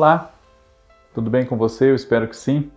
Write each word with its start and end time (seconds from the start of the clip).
Olá, 0.00 0.30
tudo 1.12 1.28
bem 1.28 1.44
com 1.44 1.58
você? 1.58 1.90
Eu 1.90 1.94
espero 1.94 2.26
que 2.26 2.34
sim. 2.34 2.70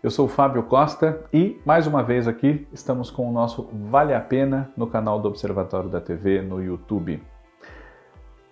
Eu 0.00 0.08
sou 0.08 0.26
o 0.26 0.28
Fábio 0.28 0.62
Costa 0.62 1.20
e, 1.32 1.60
mais 1.66 1.84
uma 1.84 2.00
vez 2.00 2.28
aqui, 2.28 2.64
estamos 2.72 3.10
com 3.10 3.28
o 3.28 3.32
nosso 3.32 3.68
Vale 3.90 4.14
a 4.14 4.20
Pena 4.20 4.70
no 4.76 4.86
canal 4.86 5.18
do 5.18 5.26
Observatório 5.26 5.90
da 5.90 6.00
TV 6.00 6.40
no 6.42 6.62
YouTube. 6.62 7.20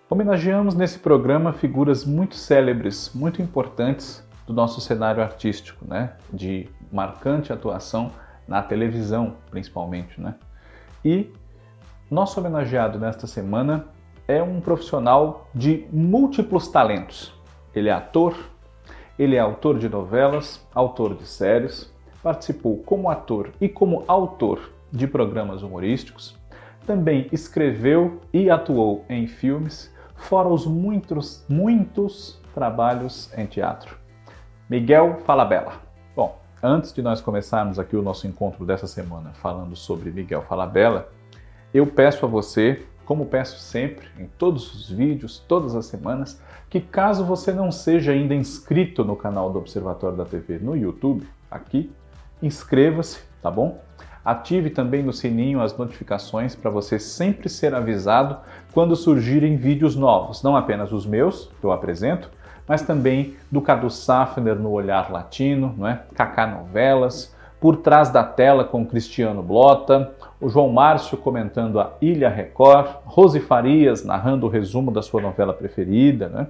Homenageamos 0.09 0.75
nesse 0.75 0.99
programa 0.99 1.53
figuras 1.53 2.03
muito 2.03 2.35
célebres, 2.35 3.09
muito 3.15 3.41
importantes 3.41 4.21
do 4.45 4.51
nosso 4.51 4.81
cenário 4.81 5.23
artístico, 5.23 5.85
né? 5.87 6.11
de 6.29 6.67
marcante 6.91 7.53
atuação 7.53 8.11
na 8.45 8.61
televisão, 8.61 9.37
principalmente. 9.49 10.19
Né? 10.19 10.35
E 11.05 11.31
nosso 12.11 12.37
homenageado 12.37 12.99
nesta 12.99 13.25
semana 13.25 13.85
é 14.27 14.43
um 14.43 14.59
profissional 14.59 15.47
de 15.55 15.87
múltiplos 15.89 16.67
talentos. 16.67 17.38
Ele 17.73 17.89
é 17.89 17.91
ator, 17.91 18.35
ele 19.17 19.35
é 19.35 19.39
autor 19.39 19.77
de 19.77 19.89
novelas, 19.89 20.65
autor 20.73 21.13
de 21.15 21.27
séries, 21.27 21.93
participou 22.23 22.77
como 22.77 23.09
ator 23.09 23.51
e 23.59 23.67
como 23.67 24.03
autor 24.07 24.71
de 24.91 25.07
programas 25.07 25.61
humorísticos, 25.61 26.37
também 26.85 27.27
escreveu 27.31 28.21
e 28.33 28.49
atuou 28.49 29.05
em 29.07 29.27
filmes, 29.27 29.93
fora 30.15 30.47
os 30.47 30.65
muitos, 30.65 31.45
muitos 31.47 32.41
trabalhos 32.53 33.31
em 33.37 33.45
teatro. 33.45 33.97
Miguel 34.69 35.19
Falabella. 35.25 35.73
Bom, 36.15 36.39
antes 36.63 36.91
de 36.93 37.01
nós 37.01 37.21
começarmos 37.21 37.77
aqui 37.77 37.95
o 37.95 38.01
nosso 38.01 38.27
encontro 38.27 38.65
dessa 38.65 38.87
semana 38.87 39.31
falando 39.33 39.75
sobre 39.75 40.11
Miguel 40.11 40.41
Falabella, 40.41 41.09
eu 41.73 41.85
peço 41.85 42.25
a 42.25 42.29
você, 42.29 42.85
como 43.09 43.25
peço 43.25 43.57
sempre 43.57 44.05
em 44.19 44.27
todos 44.37 44.71
os 44.71 44.87
vídeos, 44.87 45.43
todas 45.47 45.75
as 45.75 45.87
semanas, 45.87 46.39
que 46.69 46.79
caso 46.79 47.25
você 47.25 47.51
não 47.51 47.71
seja 47.71 48.11
ainda 48.11 48.35
inscrito 48.35 49.03
no 49.03 49.15
canal 49.15 49.51
do 49.51 49.57
Observatório 49.57 50.15
da 50.15 50.25
TV 50.25 50.59
no 50.59 50.77
YouTube, 50.77 51.27
aqui, 51.49 51.91
inscreva-se, 52.39 53.21
tá 53.41 53.49
bom? 53.49 53.81
Ative 54.23 54.69
também 54.69 55.01
no 55.01 55.11
sininho 55.11 55.59
as 55.59 55.75
notificações 55.75 56.53
para 56.53 56.69
você 56.69 56.99
sempre 56.99 57.49
ser 57.49 57.73
avisado 57.73 58.37
quando 58.73 58.95
surgirem 58.95 59.57
vídeos 59.57 59.95
novos, 59.95 60.43
não 60.43 60.55
apenas 60.55 60.91
os 60.91 61.07
meus, 61.07 61.49
que 61.59 61.65
eu 61.65 61.71
apresento, 61.71 62.29
mas 62.67 62.83
também 62.83 63.35
do 63.51 63.59
Cadu 63.59 63.89
Safner 63.89 64.53
no 64.53 64.69
Olhar 64.69 65.11
Latino, 65.11 65.73
não 65.75 65.87
é? 65.87 66.03
Kaká 66.13 66.45
Novelas, 66.45 67.35
Por 67.59 67.77
Trás 67.77 68.09
da 68.09 68.23
Tela 68.23 68.63
com 68.63 68.85
Cristiano 68.85 69.43
Blota, 69.43 70.13
o 70.39 70.47
João 70.47 70.69
Márcio 70.69 71.17
comentando 71.17 71.79
a 71.79 71.93
Ilha 72.01 72.29
Record, 72.29 72.87
Rose 73.05 73.39
Farias 73.39 74.05
narrando 74.05 74.45
o 74.45 74.49
resumo 74.49 74.91
da 74.91 75.01
sua 75.01 75.21
novela 75.21 75.53
preferida, 75.53 76.29
né? 76.29 76.47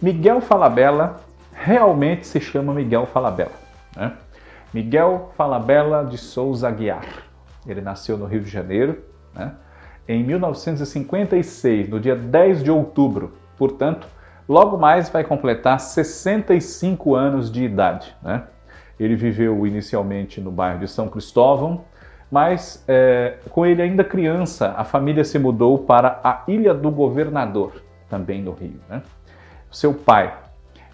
Miguel 0.00 0.40
Falabella 0.40 1.20
realmente 1.52 2.26
se 2.26 2.40
chama 2.40 2.74
Miguel 2.74 3.06
Falabella. 3.06 3.52
Né? 3.96 4.12
Miguel 4.72 5.30
Falabella 5.36 6.04
de 6.04 6.18
Souza 6.18 6.66
Aguiar. 6.68 7.04
Ele 7.66 7.80
nasceu 7.80 8.16
no 8.16 8.26
Rio 8.26 8.40
de 8.40 8.50
Janeiro, 8.50 9.02
né? 9.34 9.52
em 10.06 10.22
1956, 10.22 11.88
no 11.88 11.98
dia 11.98 12.14
10 12.14 12.62
de 12.62 12.70
outubro. 12.70 13.32
Portanto, 13.56 14.06
logo 14.48 14.76
mais 14.76 15.08
vai 15.08 15.24
completar 15.24 15.80
65 15.80 17.14
anos 17.14 17.50
de 17.50 17.64
idade. 17.64 18.14
Né? 18.22 18.42
Ele 18.98 19.16
viveu 19.16 19.66
inicialmente 19.66 20.40
no 20.40 20.50
bairro 20.50 20.80
de 20.80 20.88
São 20.88 21.08
Cristóvão, 21.08 21.84
mas 22.30 22.84
é, 22.88 23.38
com 23.50 23.64
ele 23.64 23.80
ainda 23.80 24.02
criança, 24.02 24.74
a 24.76 24.84
família 24.84 25.24
se 25.24 25.38
mudou 25.38 25.78
para 25.78 26.20
a 26.22 26.42
Ilha 26.48 26.74
do 26.74 26.90
Governador, 26.90 27.72
também 28.08 28.42
no 28.42 28.52
Rio. 28.52 28.80
Né? 28.88 29.02
Seu 29.70 29.94
pai 29.94 30.34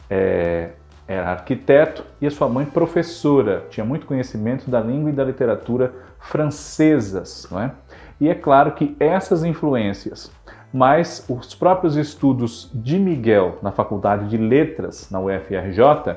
é, 0.08 0.70
era 1.06 1.30
arquiteto 1.30 2.04
e 2.20 2.26
a 2.26 2.30
sua 2.30 2.48
mãe 2.48 2.64
professora, 2.64 3.64
tinha 3.70 3.84
muito 3.84 4.06
conhecimento 4.06 4.70
da 4.70 4.80
língua 4.80 5.10
e 5.10 5.12
da 5.12 5.24
literatura 5.24 5.92
francesas. 6.20 7.46
Não 7.50 7.60
é? 7.60 7.72
E 8.20 8.28
é 8.28 8.34
claro 8.34 8.72
que 8.72 8.94
essas 9.00 9.44
influências, 9.44 10.30
mas 10.72 11.24
os 11.28 11.54
próprios 11.54 11.96
estudos 11.96 12.70
de 12.74 12.98
Miguel 12.98 13.58
na 13.62 13.72
Faculdade 13.72 14.28
de 14.28 14.36
Letras, 14.36 15.10
na 15.10 15.18
UFRJ, 15.18 16.16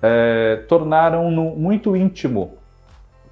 eh, 0.00 0.64
tornaram-no 0.68 1.56
muito 1.56 1.96
íntimo, 1.96 2.54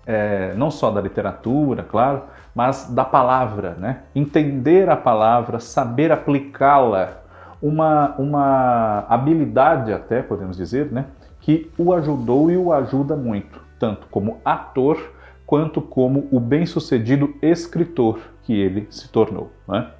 eh, 0.06 0.52
não 0.56 0.70
só 0.70 0.90
da 0.90 1.00
literatura, 1.00 1.82
claro, 1.82 2.22
mas 2.54 2.90
da 2.90 3.04
palavra, 3.04 3.76
né? 3.78 4.02
Entender 4.14 4.88
a 4.90 4.96
palavra, 4.96 5.60
saber 5.60 6.12
aplicá-la, 6.12 7.20
uma, 7.62 8.14
uma 8.18 9.04
habilidade 9.08 9.92
até, 9.92 10.22
podemos 10.22 10.56
dizer, 10.56 10.90
né? 10.90 11.06
Que 11.40 11.70
o 11.78 11.92
ajudou 11.92 12.50
e 12.50 12.56
o 12.56 12.72
ajuda 12.72 13.16
muito, 13.16 13.60
tanto 13.78 14.06
como 14.10 14.40
ator, 14.44 14.98
quanto 15.50 15.82
como 15.82 16.28
o 16.30 16.38
bem-sucedido 16.38 17.34
escritor 17.42 18.20
que 18.44 18.52
ele 18.52 18.86
se 18.88 19.08
tornou. 19.08 19.50
Né? 19.66 19.90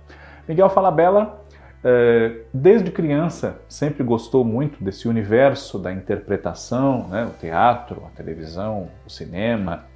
Miguel 0.46 0.70
Falabella, 0.70 1.40
é, 1.82 2.42
desde 2.54 2.92
criança, 2.92 3.60
sempre 3.68 4.04
gostou 4.04 4.44
muito 4.44 4.84
desse 4.84 5.08
universo 5.08 5.76
da 5.76 5.92
interpretação, 5.92 7.08
né? 7.08 7.24
o 7.24 7.30
teatro, 7.30 8.04
a 8.06 8.10
televisão, 8.16 8.90
o 9.04 9.10
cinema, 9.10 9.86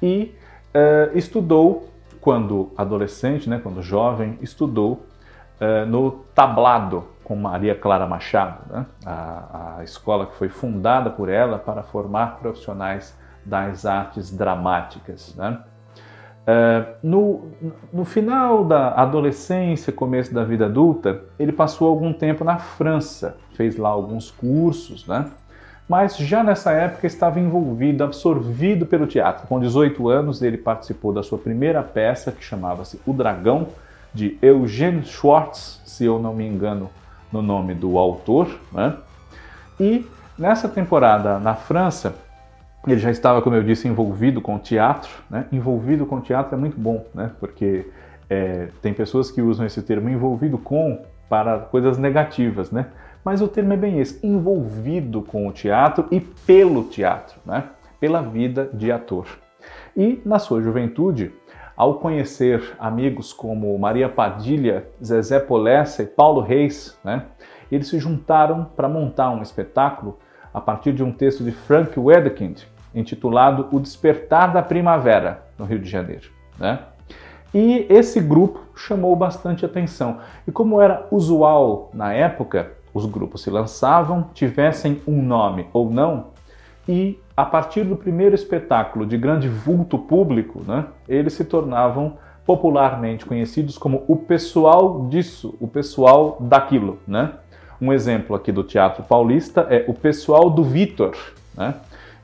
e 0.00 0.32
é, 0.72 1.10
estudou, 1.12 1.88
quando 2.20 2.70
adolescente, 2.76 3.50
né? 3.50 3.58
quando 3.60 3.82
jovem, 3.82 4.38
estudou 4.40 5.06
é, 5.58 5.84
no 5.84 6.24
Tablado, 6.36 7.04
com 7.24 7.34
Maria 7.34 7.74
Clara 7.74 8.06
Machado, 8.06 8.72
né? 8.72 8.86
a, 9.04 9.78
a 9.78 9.82
escola 9.82 10.26
que 10.26 10.36
foi 10.36 10.48
fundada 10.48 11.10
por 11.10 11.28
ela 11.28 11.58
para 11.58 11.82
formar 11.82 12.36
profissionais 12.38 13.23
das 13.44 13.84
artes 13.84 14.30
dramáticas. 14.30 15.34
Né? 15.36 15.58
Uh, 16.44 16.94
no, 17.02 17.50
no 17.92 18.04
final 18.04 18.64
da 18.64 18.92
adolescência, 18.94 19.92
começo 19.92 20.32
da 20.32 20.44
vida 20.44 20.66
adulta, 20.66 21.22
ele 21.38 21.52
passou 21.52 21.88
algum 21.88 22.12
tempo 22.12 22.44
na 22.44 22.58
França, 22.58 23.36
fez 23.54 23.76
lá 23.76 23.88
alguns 23.88 24.30
cursos, 24.30 25.06
né? 25.06 25.30
mas 25.88 26.16
já 26.16 26.42
nessa 26.42 26.72
época 26.72 27.06
estava 27.06 27.38
envolvido, 27.38 28.04
absorvido 28.04 28.86
pelo 28.86 29.06
teatro. 29.06 29.46
Com 29.46 29.60
18 29.60 30.08
anos, 30.08 30.42
ele 30.42 30.56
participou 30.56 31.12
da 31.12 31.22
sua 31.22 31.38
primeira 31.38 31.82
peça, 31.82 32.32
que 32.32 32.42
chamava-se 32.42 33.00
O 33.06 33.12
Dragão, 33.12 33.68
de 34.12 34.38
Eugène 34.40 35.04
Schwartz, 35.04 35.82
se 35.84 36.04
eu 36.04 36.18
não 36.18 36.32
me 36.32 36.46
engano 36.46 36.88
no 37.32 37.42
nome 37.42 37.74
do 37.74 37.98
autor. 37.98 38.48
Né? 38.72 38.94
E 39.78 40.06
nessa 40.38 40.68
temporada 40.68 41.38
na 41.38 41.54
França, 41.54 42.14
ele 42.92 43.00
já 43.00 43.10
estava, 43.10 43.40
como 43.40 43.56
eu 43.56 43.62
disse, 43.62 43.88
envolvido 43.88 44.40
com 44.40 44.58
teatro. 44.58 45.10
Né? 45.30 45.46
Envolvido 45.52 46.04
com 46.04 46.20
teatro 46.20 46.54
é 46.54 46.58
muito 46.58 46.78
bom, 46.78 47.04
né? 47.14 47.30
porque 47.40 47.86
é, 48.28 48.68
tem 48.82 48.92
pessoas 48.92 49.30
que 49.30 49.40
usam 49.40 49.64
esse 49.66 49.82
termo 49.82 50.08
envolvido 50.08 50.58
com 50.58 51.02
para 51.28 51.58
coisas 51.58 51.98
negativas, 51.98 52.70
né? 52.70 52.86
Mas 53.24 53.40
o 53.40 53.48
termo 53.48 53.72
é 53.72 53.76
bem 53.76 53.98
esse, 53.98 54.24
envolvido 54.24 55.22
com 55.22 55.48
o 55.48 55.52
teatro 55.52 56.06
e 56.10 56.20
pelo 56.20 56.84
teatro, 56.84 57.40
né? 57.44 57.64
Pela 57.98 58.20
vida 58.20 58.68
de 58.72 58.92
ator. 58.92 59.26
E 59.96 60.20
na 60.24 60.38
sua 60.38 60.60
juventude, 60.60 61.32
ao 61.76 61.94
conhecer 61.94 62.74
amigos 62.78 63.32
como 63.32 63.76
Maria 63.78 64.08
Padilha, 64.08 64.86
Zezé 65.02 65.40
Polessa 65.40 66.02
e 66.02 66.06
Paulo 66.06 66.40
Reis, 66.40 66.98
né? 67.02 67.24
Eles 67.72 67.88
se 67.88 67.98
juntaram 67.98 68.66
para 68.76 68.88
montar 68.88 69.30
um 69.30 69.42
espetáculo 69.42 70.18
a 70.52 70.60
partir 70.60 70.92
de 70.92 71.02
um 71.02 71.10
texto 71.10 71.42
de 71.42 71.50
Frank 71.50 71.98
Wedekind, 71.98 72.62
intitulado 72.94 73.68
O 73.72 73.80
Despertar 73.80 74.52
da 74.52 74.62
Primavera, 74.62 75.42
no 75.58 75.64
Rio 75.64 75.78
de 75.78 75.88
Janeiro. 75.88 76.30
Né? 76.58 76.78
E 77.52 77.86
esse 77.88 78.20
grupo 78.20 78.60
chamou 78.74 79.14
bastante 79.14 79.64
atenção. 79.64 80.18
E 80.46 80.52
como 80.52 80.80
era 80.80 81.06
usual 81.10 81.90
na 81.94 82.12
época, 82.12 82.72
os 82.92 83.06
grupos 83.06 83.42
se 83.42 83.50
lançavam, 83.50 84.28
tivessem 84.34 85.00
um 85.06 85.22
nome 85.22 85.66
ou 85.72 85.90
não, 85.90 86.34
e 86.88 87.18
a 87.36 87.44
partir 87.44 87.82
do 87.82 87.96
primeiro 87.96 88.34
espetáculo 88.34 89.06
de 89.06 89.16
grande 89.16 89.48
vulto 89.48 89.98
público, 89.98 90.62
né, 90.66 90.86
eles 91.08 91.32
se 91.32 91.44
tornavam 91.44 92.18
popularmente 92.44 93.24
conhecidos 93.24 93.78
como 93.78 94.04
o 94.06 94.16
pessoal 94.16 95.06
disso, 95.08 95.54
o 95.60 95.66
pessoal 95.66 96.36
daquilo. 96.40 96.98
Né? 97.06 97.32
Um 97.80 97.92
exemplo 97.92 98.36
aqui 98.36 98.52
do 98.52 98.62
Teatro 98.62 99.02
Paulista 99.02 99.66
é 99.70 99.84
o 99.88 99.94
pessoal 99.94 100.50
do 100.50 100.62
Vitor. 100.62 101.16
Né? 101.56 101.74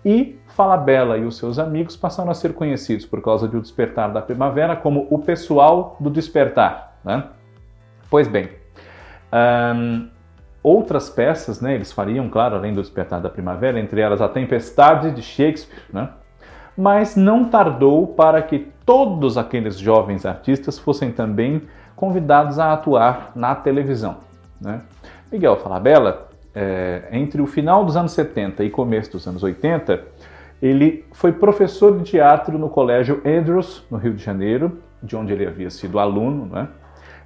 E 0.05 0.39
Falabella 0.61 1.17
e 1.17 1.25
os 1.25 1.39
seus 1.39 1.59
amigos 1.59 1.97
passaram 1.97 2.31
a 2.31 2.35
ser 2.35 2.53
conhecidos 2.53 3.07
por 3.07 3.23
causa 3.23 3.49
do 3.49 3.63
Despertar 3.63 4.13
da 4.13 4.21
Primavera 4.21 4.77
como 4.77 5.07
o 5.09 5.19
pessoal 5.19 5.97
do 5.99 6.11
Despertar. 6.11 6.99
Né? 7.03 7.25
Pois 8.11 8.29
bem, 8.29 8.51
outras 10.63 11.09
peças, 11.09 11.63
né, 11.63 11.75
eles 11.75 11.91
fariam, 11.91 12.29
claro, 12.29 12.57
além 12.57 12.75
do 12.75 12.83
Despertar 12.83 13.23
da 13.23 13.31
Primavera, 13.31 13.81
entre 13.81 14.03
elas 14.03 14.21
A 14.21 14.29
Tempestade 14.29 15.13
de 15.13 15.23
Shakespeare, 15.23 15.81
né, 15.91 16.11
mas 16.77 17.17
não 17.17 17.47
tardou 17.47 18.09
para 18.09 18.43
que 18.43 18.71
todos 18.85 19.39
aqueles 19.39 19.79
jovens 19.79 20.27
artistas 20.27 20.79
fossem 20.79 21.11
também 21.11 21.63
convidados 21.97 22.59
a 22.59 22.75
atuar 22.75 23.33
na 23.35 23.55
televisão. 23.55 24.19
Né. 24.61 24.83
Miguel 25.33 25.57
Falabella, 25.57 26.29
é, 26.55 27.05
entre 27.13 27.41
o 27.41 27.47
final 27.47 27.83
dos 27.83 27.97
anos 27.97 28.13
70 28.13 28.63
e 28.63 28.69
começo 28.69 29.13
dos 29.13 29.27
anos 29.27 29.43
80, 29.43 30.21
ele 30.63 31.05
foi 31.13 31.33
professor 31.33 31.97
de 31.99 32.05
teatro 32.05 32.59
no 32.59 32.69
Colégio 32.69 33.23
Andrews, 33.25 33.85
no 33.91 33.99
Rio 33.99 34.15
de 34.15 34.23
Janeiro, 34.23 34.79
de 35.03 35.17
onde 35.17 35.33
ele 35.33 35.47
havia 35.47 35.71
sido 35.71 35.99
aluno, 35.99 36.47
né? 36.47 36.69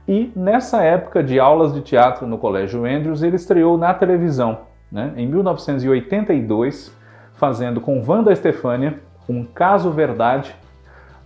E 0.06 0.30
nessa 0.36 0.82
época 0.82 1.22
de 1.22 1.40
aulas 1.40 1.72
de 1.72 1.80
teatro 1.80 2.26
no 2.26 2.36
Colégio 2.36 2.84
Andrews, 2.84 3.22
ele 3.22 3.36
estreou 3.36 3.78
na 3.78 3.94
televisão, 3.94 4.60
né? 4.92 5.12
em 5.16 5.26
1982, 5.26 6.94
fazendo 7.34 7.80
com 7.80 8.04
Wanda 8.06 8.34
Stefânia 8.34 9.00
um 9.28 9.44
caso 9.44 9.90
verdade 9.90 10.54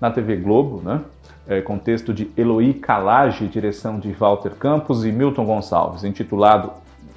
na 0.00 0.11
TV 0.11 0.37
Globo, 0.37 0.81
né? 0.82 1.00
É, 1.49 1.62
contexto 1.62 2.12
de 2.12 2.31
Eloy 2.37 2.75
Calage, 2.75 3.49
direção 3.49 3.99
de 3.99 4.12
Walter 4.12 4.50
Campos 4.50 5.04
e 5.04 5.11
Milton 5.11 5.46
Gonçalves, 5.46 6.04
intitulado 6.04 6.70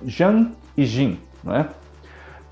Jean 0.06 0.52
e 0.76 0.86
Jim. 0.86 1.20
Né? 1.44 1.68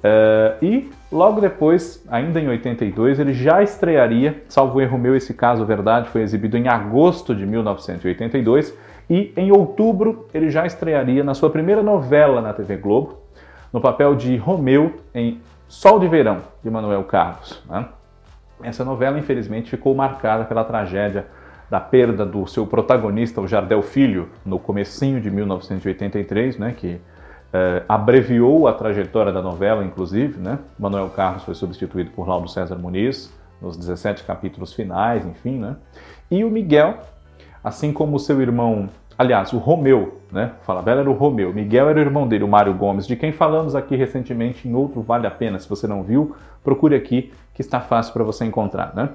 É, 0.04 0.56
e 0.62 0.90
logo 1.12 1.42
depois, 1.42 2.06
ainda 2.10 2.40
em 2.40 2.48
82, 2.48 3.20
ele 3.20 3.34
já 3.34 3.62
estrearia, 3.62 4.44
salvo 4.48 4.80
erro 4.80 4.98
meu, 4.98 5.16
esse 5.16 5.34
caso 5.34 5.66
verdade 5.66 6.10
foi 6.10 6.22
exibido 6.22 6.58
em 6.58 6.68
agosto 6.68 7.36
de 7.36 7.46
1982 7.46 8.74
e 9.10 9.34
em 9.36 9.52
outubro 9.52 10.28
ele 10.34 10.50
já 10.50 10.66
estrearia 10.66 11.24
na 11.24 11.34
sua 11.34 11.50
primeira 11.50 11.84
novela 11.84 12.42
na 12.42 12.54
TV 12.54 12.78
Globo, 12.78 13.18
no 13.74 13.82
papel 13.82 14.16
de 14.16 14.38
Romeu 14.38 14.94
em 15.14 15.42
Sol 15.68 16.00
de 16.00 16.08
Verão, 16.08 16.40
de 16.64 16.70
Manuel 16.70 17.04
Carlos. 17.04 17.62
Né? 17.70 17.86
Essa 18.64 18.84
novela, 18.84 19.18
infelizmente, 19.20 19.70
ficou 19.70 19.94
marcada 19.94 20.46
pela 20.46 20.64
tragédia 20.64 21.28
da 21.70 21.80
perda 21.80 22.26
do 22.26 22.48
seu 22.48 22.66
protagonista, 22.66 23.40
o 23.40 23.48
Jardel 23.48 23.82
Filho, 23.82 24.30
no 24.44 24.58
comecinho 24.58 25.22
de 25.22 25.30
1983, 25.30 26.58
né, 26.58 26.74
que 26.76 27.00
eh, 27.52 27.84
abreviou 27.88 28.68
a 28.68 28.74
trajetória 28.74 29.32
da 29.32 29.42
novela, 29.42 29.84
inclusive. 29.84 30.40
Né? 30.40 30.60
Manuel 30.78 31.10
Carlos 31.10 31.44
foi 31.44 31.56
substituído 31.56 32.12
por 32.12 32.28
Laudo 32.28 32.48
César 32.48 32.76
Muniz, 32.76 33.34
nos 33.62 33.78
17 33.78 34.24
capítulos 34.24 34.74
finais, 34.74 35.26
enfim. 35.26 35.60
Né? 35.60 35.76
E 36.30 36.44
o 36.44 36.50
Miguel, 36.50 37.00
assim 37.64 37.92
como 37.92 38.16
o 38.16 38.20
seu 38.20 38.42
irmão, 38.42 38.90
aliás, 39.18 39.52
o 39.54 39.58
Romeu, 39.58 40.22
né? 40.32 40.52
Falabella 40.62 41.02
era 41.02 41.10
o 41.10 41.14
Romeu, 41.14 41.52
Miguel 41.52 41.90
era 41.90 41.98
o 41.98 42.02
irmão 42.02 42.28
dele, 42.28 42.44
o 42.44 42.48
Mário 42.48 42.74
Gomes, 42.74 43.08
de 43.08 43.16
quem 43.16 43.32
falamos 43.32 43.76
aqui 43.76 43.96
recentemente 43.96 44.68
em 44.68 44.76
outro 44.76 45.02
Vale 45.02 45.26
a 45.26 45.32
Pena. 45.32 45.58
Se 45.60 45.68
você 45.68 45.88
não 45.88 46.04
viu, 46.04 46.36
procure 46.64 46.96
aqui 46.96 47.34
que 47.54 47.62
está 47.62 47.82
fácil 47.82 48.14
para 48.14 48.24
você 48.24 48.46
encontrar, 48.46 48.94
né? 48.96 49.10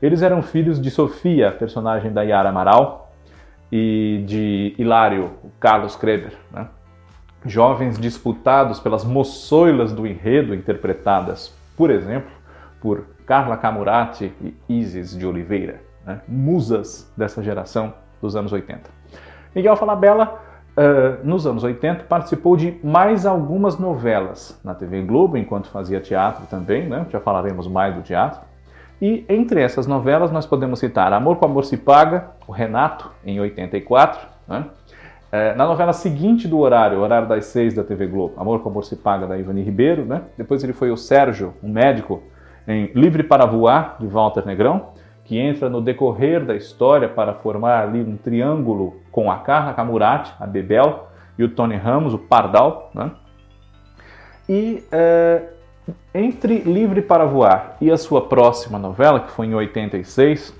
Eles 0.00 0.22
eram 0.22 0.42
filhos 0.42 0.80
de 0.80 0.90
Sofia, 0.90 1.50
personagem 1.50 2.12
da 2.12 2.22
Yara 2.22 2.50
Amaral, 2.50 3.10
e 3.72 4.22
de 4.26 4.74
Hilário, 4.78 5.32
Carlos 5.58 5.96
Kreber, 5.96 6.32
né? 6.52 6.68
Jovens 7.44 7.98
disputados 7.98 8.80
pelas 8.80 9.04
moçoilas 9.04 9.92
do 9.92 10.06
enredo, 10.06 10.54
interpretadas, 10.54 11.54
por 11.76 11.90
exemplo, 11.90 12.30
por 12.80 13.04
Carla 13.26 13.56
Camurati 13.56 14.32
e 14.40 14.54
Isis 14.68 15.16
de 15.16 15.26
Oliveira 15.26 15.88
né? 16.08 16.22
musas 16.26 17.12
dessa 17.14 17.42
geração 17.42 17.92
dos 18.20 18.34
anos 18.34 18.50
80. 18.50 18.90
Miguel 19.54 19.76
Falabella, 19.76 20.40
uh, 20.76 21.26
nos 21.26 21.46
anos 21.46 21.62
80, 21.62 22.04
participou 22.04 22.56
de 22.56 22.78
mais 22.82 23.26
algumas 23.26 23.78
novelas 23.78 24.58
na 24.64 24.74
TV 24.74 25.02
Globo, 25.02 25.36
enquanto 25.36 25.68
fazia 25.68 26.00
teatro 26.00 26.46
também, 26.46 26.88
né? 26.88 27.06
já 27.10 27.20
falaremos 27.20 27.68
mais 27.68 27.94
do 27.94 28.00
teatro. 28.00 28.40
E 29.00 29.24
entre 29.28 29.60
essas 29.60 29.86
novelas 29.86 30.32
nós 30.32 30.46
podemos 30.46 30.80
citar 30.80 31.12
Amor 31.12 31.36
com 31.36 31.44
Amor 31.44 31.64
se 31.64 31.76
Paga, 31.76 32.30
o 32.48 32.52
Renato, 32.52 33.12
em 33.24 33.38
84, 33.38 34.26
né? 34.48 34.64
É, 35.30 35.54
na 35.54 35.66
novela 35.66 35.92
seguinte 35.92 36.48
do 36.48 36.58
horário, 36.58 37.00
horário 37.00 37.28
das 37.28 37.46
seis 37.46 37.74
da 37.74 37.84
TV 37.84 38.06
Globo, 38.06 38.34
Amor 38.38 38.60
com 38.60 38.70
Amor 38.70 38.84
se 38.84 38.96
Paga, 38.96 39.26
da 39.26 39.36
Ivani 39.36 39.62
Ribeiro, 39.62 40.04
né? 40.04 40.22
Depois 40.36 40.64
ele 40.64 40.72
foi 40.72 40.90
o 40.90 40.96
Sérgio, 40.96 41.54
um 41.62 41.68
médico, 41.68 42.22
em 42.66 42.90
Livre 42.94 43.22
para 43.22 43.46
Voar, 43.46 43.96
de 43.98 44.06
Walter 44.06 44.46
Negrão 44.46 44.88
que 45.28 45.38
entra 45.38 45.68
no 45.68 45.82
decorrer 45.82 46.42
da 46.42 46.56
história 46.56 47.06
para 47.06 47.34
formar 47.34 47.82
ali 47.82 48.00
um 48.00 48.16
triângulo 48.16 48.96
com 49.12 49.30
a 49.30 49.36
Carla 49.36 49.74
Camurati, 49.74 50.32
a 50.40 50.46
Bebel, 50.46 51.06
e 51.38 51.44
o 51.44 51.50
Tony 51.50 51.76
Ramos, 51.76 52.14
o 52.14 52.18
Pardal. 52.18 52.90
Né? 52.94 53.10
E 54.48 54.82
é, 54.90 55.42
entre 56.14 56.60
Livre 56.60 57.02
para 57.02 57.26
Voar 57.26 57.76
e 57.78 57.90
a 57.90 57.98
sua 57.98 58.22
próxima 58.22 58.78
novela, 58.78 59.20
que 59.20 59.30
foi 59.30 59.48
em 59.48 59.54
86, 59.54 60.58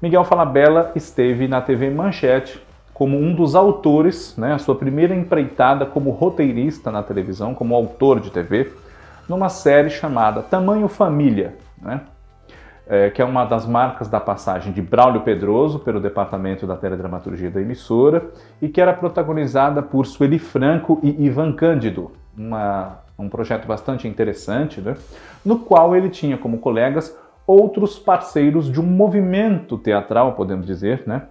Miguel 0.00 0.24
Falabella 0.24 0.92
esteve 0.96 1.46
na 1.46 1.60
TV 1.60 1.90
Manchete 1.90 2.58
como 2.96 3.18
um 3.18 3.34
dos 3.34 3.54
autores, 3.54 4.34
né, 4.36 4.54
a 4.54 4.58
sua 4.58 4.74
primeira 4.74 5.14
empreitada 5.14 5.84
como 5.84 6.10
roteirista 6.10 6.90
na 6.90 7.02
televisão, 7.02 7.54
como 7.54 7.74
autor 7.74 8.20
de 8.20 8.30
TV, 8.30 8.72
numa 9.28 9.48
série 9.48 9.90
chamada 9.90 10.42
Tamanho 10.42 10.88
Família. 10.88 11.56
Né? 11.80 12.00
é, 12.86 13.10
que 13.10 13.20
é 13.20 13.24
uma 13.24 13.44
das 13.44 13.66
marcas 13.66 14.08
da 14.08 14.20
passagem 14.20 14.72
de 14.72 14.80
Braulio 14.80 15.22
Pedroso 15.22 15.80
pelo 15.80 16.00
departamento 16.00 16.66
da 16.66 16.76
teledramaturgia 16.76 17.50
da 17.50 17.60
emissora 17.60 18.30
e 18.62 18.68
que 18.68 18.80
era 18.80 18.92
protagonizada 18.92 19.82
por 19.82 20.06
Sueli 20.06 20.38
Franco 20.38 21.00
e 21.02 21.26
Ivan 21.26 21.52
Cândido, 21.52 22.12
uma, 22.36 23.00
um 23.18 23.28
projeto 23.28 23.66
bastante 23.66 24.06
interessante, 24.06 24.80
né? 24.80 24.94
no 25.44 25.58
qual 25.58 25.96
ele 25.96 26.08
tinha 26.08 26.38
como 26.38 26.58
colegas 26.58 27.16
outros 27.46 27.98
parceiros 27.98 28.70
de 28.70 28.80
um 28.80 28.86
movimento 28.86 29.76
teatral, 29.78 30.32
podemos 30.32 30.66
dizer, 30.66 31.02
né? 31.06 31.22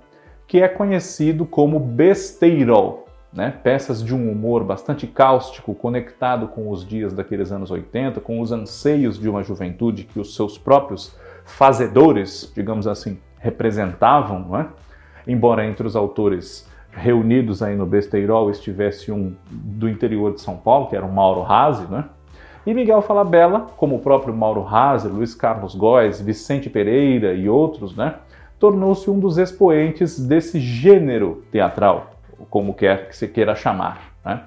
Que 0.47 0.61
é 0.61 0.67
conhecido 0.67 1.45
como 1.45 1.79
besteirol, 1.79 3.07
né? 3.33 3.53
peças 3.63 4.03
de 4.03 4.13
um 4.13 4.31
humor 4.31 4.63
bastante 4.63 5.07
cáustico, 5.07 5.73
conectado 5.73 6.47
com 6.47 6.69
os 6.69 6.87
dias 6.87 7.13
daqueles 7.13 7.51
anos 7.51 7.71
80, 7.71 8.19
com 8.21 8.39
os 8.39 8.51
anseios 8.51 9.19
de 9.19 9.27
uma 9.27 9.43
juventude 9.43 10.03
que 10.03 10.19
os 10.19 10.35
seus 10.35 10.57
próprios 10.57 11.15
fazedores, 11.43 12.51
digamos 12.55 12.87
assim, 12.87 13.19
representavam, 13.39 14.39
não 14.39 14.59
é? 14.59 14.67
embora 15.27 15.65
entre 15.65 15.85
os 15.85 15.95
autores 15.95 16.69
reunidos 16.91 17.61
aí 17.61 17.75
no 17.75 17.85
Besteirol 17.85 18.49
estivesse 18.49 19.11
um 19.11 19.33
do 19.49 19.89
interior 19.89 20.33
de 20.33 20.41
São 20.41 20.55
Paulo, 20.55 20.87
que 20.87 20.95
era 20.95 21.05
o 21.05 21.11
Mauro 21.11 21.41
Razzi, 21.41 21.85
né? 21.91 22.05
E 22.65 22.73
Miguel 22.73 23.01
Falabella, 23.01 23.67
como 23.77 23.95
o 23.95 23.99
próprio 23.99 24.33
Mauro 24.33 24.61
Razzi, 24.61 25.07
Luiz 25.07 25.35
Carlos 25.35 25.75
Góes, 25.75 26.19
Vicente 26.19 26.69
Pereira 26.69 27.33
e 27.33 27.47
outros, 27.47 27.95
né? 27.95 28.15
Tornou-se 28.59 29.09
um 29.09 29.19
dos 29.19 29.37
expoentes 29.37 30.19
desse 30.19 30.59
gênero 30.59 31.43
teatral, 31.51 32.11
como 32.49 32.73
quer 32.73 33.09
que 33.09 33.15
se 33.15 33.27
queira 33.27 33.55
chamar, 33.55 34.13
né? 34.23 34.43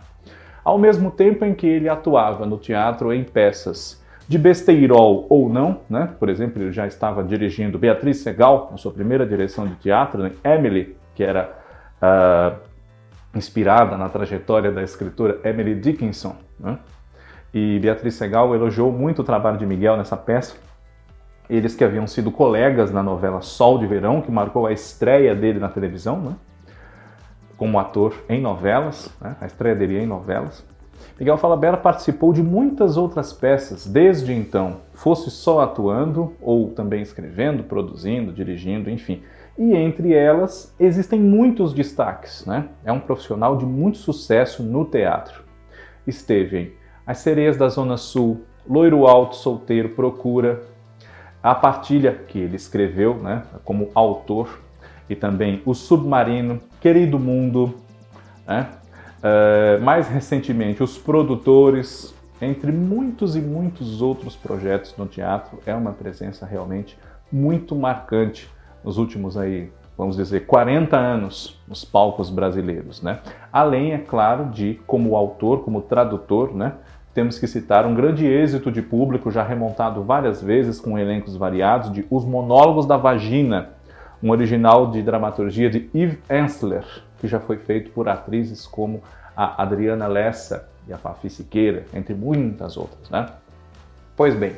Ao 0.64 0.76
mesmo 0.76 1.10
tempo 1.10 1.44
em 1.44 1.54
que 1.54 1.66
ele 1.66 1.88
atuava 1.88 2.44
no 2.44 2.58
teatro 2.58 3.12
em 3.12 3.24
peças 3.24 4.02
de 4.28 4.36
besteirol 4.36 5.26
ou 5.30 5.48
não, 5.48 5.80
né? 5.88 6.10
Por 6.18 6.28
exemplo, 6.28 6.62
ele 6.62 6.72
já 6.72 6.86
estava 6.86 7.24
dirigindo 7.24 7.78
Beatriz 7.78 8.18
Segal, 8.18 8.68
na 8.70 8.76
sua 8.76 8.92
primeira 8.92 9.26
direção 9.26 9.66
de 9.66 9.74
teatro, 9.76 10.22
né? 10.22 10.32
Emily, 10.44 10.94
que 11.14 11.24
era 11.24 11.56
uh, 12.02 12.58
inspirada 13.34 13.96
na 13.96 14.10
trajetória 14.10 14.70
da 14.70 14.82
escritora 14.82 15.40
Emily 15.42 15.74
Dickinson, 15.74 16.36
né? 16.60 16.78
E 17.54 17.78
Beatriz 17.78 18.14
Segal 18.14 18.54
elogiou 18.54 18.92
muito 18.92 19.22
o 19.22 19.24
trabalho 19.24 19.56
de 19.56 19.64
Miguel 19.64 19.96
nessa 19.96 20.16
peça. 20.16 20.56
Eles 21.48 21.74
que 21.74 21.82
haviam 21.82 22.06
sido 22.06 22.30
colegas 22.30 22.90
na 22.90 23.02
novela 23.02 23.40
Sol 23.40 23.78
de 23.78 23.86
Verão, 23.86 24.20
que 24.20 24.30
marcou 24.30 24.66
a 24.66 24.72
estreia 24.72 25.34
dele 25.34 25.58
na 25.58 25.68
televisão, 25.68 26.20
né? 26.20 26.34
como 27.56 27.78
ator 27.78 28.14
em 28.28 28.40
novelas, 28.40 29.12
né? 29.20 29.36
a 29.40 29.46
estreia 29.46 29.74
dele 29.74 29.98
em 29.98 30.06
novelas. 30.06 30.64
Miguel 31.18 31.36
Falabella 31.36 31.76
participou 31.76 32.32
de 32.32 32.42
muitas 32.42 32.96
outras 32.96 33.32
peças 33.32 33.86
desde 33.86 34.32
então, 34.32 34.76
fosse 34.94 35.30
só 35.30 35.60
atuando 35.60 36.34
ou 36.40 36.70
também 36.70 37.02
escrevendo, 37.02 37.64
produzindo, 37.64 38.32
dirigindo, 38.32 38.88
enfim. 38.88 39.22
E 39.56 39.74
entre 39.74 40.12
elas 40.14 40.74
existem 40.78 41.20
muitos 41.20 41.72
destaques, 41.72 42.46
né? 42.46 42.68
É 42.84 42.92
um 42.92 43.00
profissional 43.00 43.56
de 43.56 43.66
muito 43.66 43.98
sucesso 43.98 44.62
no 44.62 44.84
teatro. 44.84 45.42
Esteve 46.06 46.58
em 46.58 46.72
As 47.04 47.18
Sereias 47.18 47.56
da 47.56 47.68
Zona 47.68 47.96
Sul, 47.96 48.42
Loiro 48.68 49.06
Alto, 49.06 49.34
Solteiro, 49.34 49.90
Procura, 49.90 50.62
A 51.48 51.54
Partilha, 51.54 52.12
que 52.12 52.38
ele 52.38 52.56
escreveu 52.56 53.14
né, 53.14 53.42
como 53.64 53.90
autor, 53.94 54.60
e 55.08 55.16
também 55.16 55.62
O 55.64 55.72
Submarino, 55.72 56.60
Querido 56.78 57.18
Mundo, 57.18 57.74
né? 58.46 58.68
Uh, 59.18 59.82
mais 59.82 60.06
recentemente, 60.08 60.82
os 60.82 60.98
produtores, 60.98 62.14
entre 62.38 62.70
muitos 62.70 63.34
e 63.34 63.40
muitos 63.40 64.02
outros 64.02 64.36
projetos 64.36 64.94
no 64.98 65.06
teatro, 65.06 65.58
é 65.64 65.74
uma 65.74 65.92
presença 65.92 66.44
realmente 66.44 66.98
muito 67.32 67.74
marcante 67.74 68.46
nos 68.84 68.98
últimos 68.98 69.34
aí 69.38 69.72
vamos 69.96 70.16
dizer, 70.16 70.46
40 70.46 70.96
anos 70.96 71.58
nos 71.66 71.84
palcos 71.84 72.30
brasileiros, 72.30 73.02
né? 73.02 73.18
Além, 73.52 73.94
é 73.94 73.98
claro, 73.98 74.44
de 74.44 74.80
como 74.86 75.16
autor, 75.16 75.64
como 75.64 75.80
tradutor, 75.80 76.54
né? 76.54 76.74
Temos 77.14 77.38
que 77.38 77.46
citar 77.46 77.86
um 77.86 77.94
grande 77.94 78.26
êxito 78.26 78.70
de 78.70 78.82
público 78.82 79.30
já 79.30 79.42
remontado 79.42 80.02
várias 80.02 80.42
vezes 80.42 80.80
com 80.80 80.98
elencos 80.98 81.36
variados 81.36 81.92
de 81.92 82.06
Os 82.10 82.24
Monólogos 82.24 82.86
da 82.86 82.96
Vagina, 82.96 83.70
um 84.22 84.30
original 84.30 84.90
de 84.90 85.02
dramaturgia 85.02 85.70
de 85.70 85.88
Yves 85.94 86.18
Ensler, 86.30 86.84
que 87.18 87.26
já 87.26 87.40
foi 87.40 87.56
feito 87.56 87.90
por 87.90 88.08
atrizes 88.08 88.66
como 88.66 89.02
a 89.36 89.62
Adriana 89.62 90.06
Lessa 90.06 90.68
e 90.86 90.92
a 90.92 90.98
Fafi 90.98 91.30
Siqueira, 91.30 91.84
entre 91.94 92.14
muitas 92.14 92.76
outras, 92.76 93.08
né? 93.10 93.26
Pois 94.16 94.34
bem, 94.34 94.52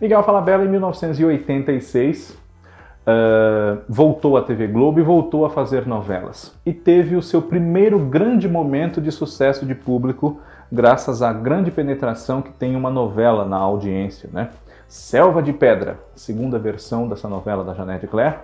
Miguel 0.00 0.22
Falabella, 0.22 0.64
em 0.64 0.68
1986, 0.68 2.38
uh, 3.06 3.80
voltou 3.88 4.36
à 4.36 4.42
TV 4.42 4.66
Globo 4.66 5.00
e 5.00 5.02
voltou 5.02 5.44
a 5.44 5.50
fazer 5.50 5.86
novelas. 5.86 6.54
E 6.64 6.72
teve 6.72 7.16
o 7.16 7.22
seu 7.22 7.42
primeiro 7.42 7.98
grande 7.98 8.48
momento 8.48 9.00
de 9.00 9.10
sucesso 9.10 9.64
de 9.64 9.74
público, 9.74 10.40
graças 10.70 11.22
à 11.22 11.32
grande 11.32 11.70
penetração 11.70 12.40
que 12.42 12.52
tem 12.52 12.76
uma 12.76 12.90
novela 12.90 13.44
na 13.44 13.56
audiência, 13.56 14.28
né? 14.32 14.50
Selva 14.88 15.42
de 15.42 15.52
Pedra, 15.52 15.98
segunda 16.14 16.58
versão 16.58 17.08
dessa 17.08 17.28
novela 17.28 17.62
da 17.62 17.74
Janete 17.74 18.06
Claire, 18.06 18.36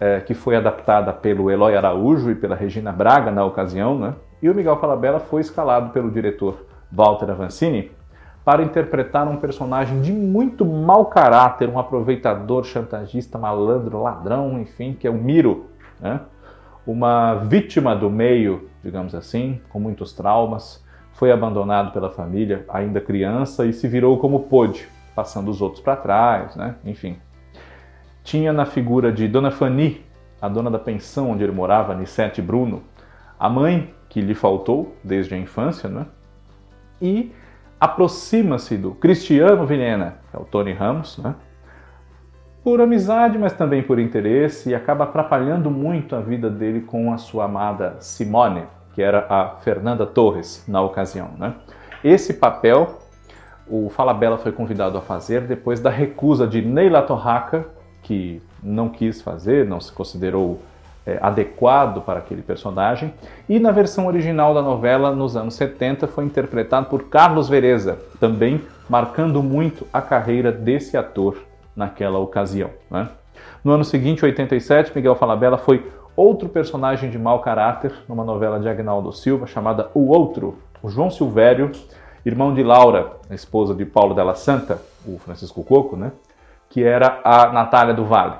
é, 0.00 0.20
que 0.20 0.34
foi 0.34 0.56
adaptada 0.56 1.12
pelo 1.12 1.50
Eloy 1.50 1.76
Araújo 1.76 2.30
e 2.30 2.34
pela 2.34 2.56
Regina 2.56 2.90
Braga 2.90 3.30
na 3.30 3.44
ocasião, 3.44 3.98
né? 3.98 4.14
E 4.42 4.50
o 4.50 4.54
Miguel 4.54 4.76
Falabella 4.78 5.20
foi 5.20 5.40
escalado 5.40 5.90
pelo 5.90 6.10
diretor 6.10 6.66
Walter 6.90 7.30
Avancini 7.30 7.92
para 8.44 8.62
interpretar 8.62 9.28
um 9.28 9.36
personagem 9.36 10.00
de 10.00 10.12
muito 10.12 10.64
mau 10.64 11.06
caráter, 11.06 11.68
um 11.68 11.78
aproveitador, 11.78 12.64
chantagista, 12.64 13.38
malandro, 13.38 14.02
ladrão, 14.02 14.60
enfim, 14.60 14.96
que 14.98 15.06
é 15.06 15.10
o 15.10 15.14
Miro, 15.14 15.66
né? 16.00 16.20
uma 16.84 17.34
vítima 17.34 17.94
do 17.94 18.10
meio, 18.10 18.68
digamos 18.82 19.14
assim, 19.14 19.60
com 19.70 19.78
muitos 19.78 20.12
traumas, 20.12 20.82
foi 21.14 21.30
abandonado 21.30 21.92
pela 21.92 22.10
família 22.10 22.64
ainda 22.68 23.00
criança 23.00 23.66
e 23.66 23.72
se 23.72 23.86
virou 23.86 24.18
como 24.18 24.40
pôde, 24.40 24.88
passando 25.14 25.50
os 25.50 25.60
outros 25.60 25.82
para 25.82 25.96
trás, 25.96 26.56
né? 26.56 26.76
enfim. 26.84 27.18
Tinha 28.24 28.52
na 28.52 28.64
figura 28.64 29.12
de 29.12 29.28
Dona 29.28 29.50
Fanny, 29.50 30.04
a 30.40 30.48
dona 30.48 30.70
da 30.70 30.78
pensão 30.78 31.30
onde 31.30 31.44
ele 31.44 31.52
morava, 31.52 31.94
Nissete 31.94 32.40
Bruno, 32.40 32.82
a 33.38 33.48
mãe 33.48 33.92
que 34.08 34.20
lhe 34.20 34.34
faltou 34.34 34.96
desde 35.02 35.34
a 35.34 35.38
infância, 35.38 35.88
né? 35.88 36.06
e 37.00 37.32
aproxima-se 37.80 38.76
do 38.76 38.92
Cristiano 38.92 39.66
Vilhena, 39.66 40.18
que 40.30 40.36
é 40.36 40.40
o 40.40 40.44
Tony 40.44 40.72
Ramos, 40.72 41.18
né? 41.18 41.34
por 42.62 42.80
amizade, 42.80 43.38
mas 43.38 43.52
também 43.52 43.82
por 43.82 43.98
interesse, 43.98 44.70
e 44.70 44.74
acaba 44.74 45.04
atrapalhando 45.04 45.68
muito 45.68 46.14
a 46.14 46.20
vida 46.20 46.48
dele 46.48 46.82
com 46.82 47.12
a 47.12 47.18
sua 47.18 47.46
amada 47.46 47.96
Simone, 47.98 48.64
que 48.94 49.02
era 49.02 49.26
a 49.28 49.56
Fernanda 49.60 50.06
Torres 50.06 50.64
na 50.68 50.80
ocasião. 50.80 51.30
Né? 51.38 51.54
Esse 52.04 52.34
papel 52.34 52.98
o 53.66 53.88
Falabella 53.88 54.36
foi 54.36 54.52
convidado 54.52 54.98
a 54.98 55.00
fazer 55.00 55.42
depois 55.42 55.80
da 55.80 55.90
recusa 55.90 56.46
de 56.46 56.60
Neila 56.60 57.02
Torraca, 57.02 57.64
que 58.02 58.42
não 58.62 58.88
quis 58.88 59.22
fazer, 59.22 59.66
não 59.66 59.80
se 59.80 59.92
considerou 59.92 60.60
é, 61.06 61.18
adequado 61.22 62.02
para 62.02 62.18
aquele 62.18 62.42
personagem. 62.42 63.14
E 63.48 63.58
na 63.58 63.70
versão 63.70 64.06
original 64.06 64.52
da 64.52 64.60
novela, 64.60 65.14
nos 65.14 65.36
anos 65.36 65.54
70, 65.54 66.06
foi 66.06 66.24
interpretado 66.24 66.86
por 66.86 67.04
Carlos 67.04 67.48
Vereza, 67.48 67.98
também 68.20 68.60
marcando 68.88 69.42
muito 69.42 69.86
a 69.92 70.02
carreira 70.02 70.52
desse 70.52 70.96
ator 70.96 71.38
naquela 71.74 72.18
ocasião. 72.18 72.70
Né? 72.90 73.08
No 73.64 73.72
ano 73.72 73.84
seguinte, 73.84 74.24
87, 74.24 74.92
Miguel 74.94 75.14
Falabella 75.14 75.56
foi 75.56 75.90
outro 76.16 76.48
personagem 76.48 77.10
de 77.10 77.18
mau 77.18 77.40
caráter 77.40 77.92
numa 78.08 78.24
novela 78.24 78.60
de 78.60 78.68
Agnaldo 78.68 79.12
Silva 79.12 79.46
chamada 79.46 79.90
O 79.94 80.08
Outro, 80.08 80.58
o 80.82 80.88
João 80.88 81.10
Silvério, 81.10 81.72
irmão 82.24 82.54
de 82.54 82.62
Laura, 82.62 83.12
esposa 83.30 83.74
de 83.74 83.84
Paulo 83.84 84.14
Della 84.14 84.34
Santa, 84.34 84.80
o 85.06 85.18
Francisco 85.18 85.62
Coco, 85.62 85.96
né? 85.96 86.12
que 86.68 86.82
era 86.82 87.20
a 87.24 87.52
Natália 87.52 87.92
do 87.92 88.04
Vale 88.04 88.36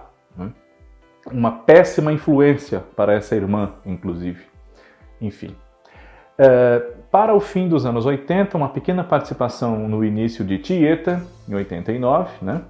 uma 1.30 1.52
péssima 1.52 2.12
influência 2.12 2.82
para 2.96 3.14
essa 3.14 3.36
irmã, 3.36 3.72
inclusive. 3.84 4.44
Enfim. 5.20 5.54
É, 6.38 6.78
para 7.10 7.34
o 7.34 7.40
fim 7.40 7.68
dos 7.68 7.84
anos 7.84 8.06
80, 8.06 8.56
uma 8.56 8.70
pequena 8.70 9.04
participação 9.04 9.88
no 9.88 10.04
início 10.04 10.44
de 10.44 10.58
Tieta, 10.58 11.22
em 11.48 11.54
89, 11.54 12.30
né? 12.40 12.62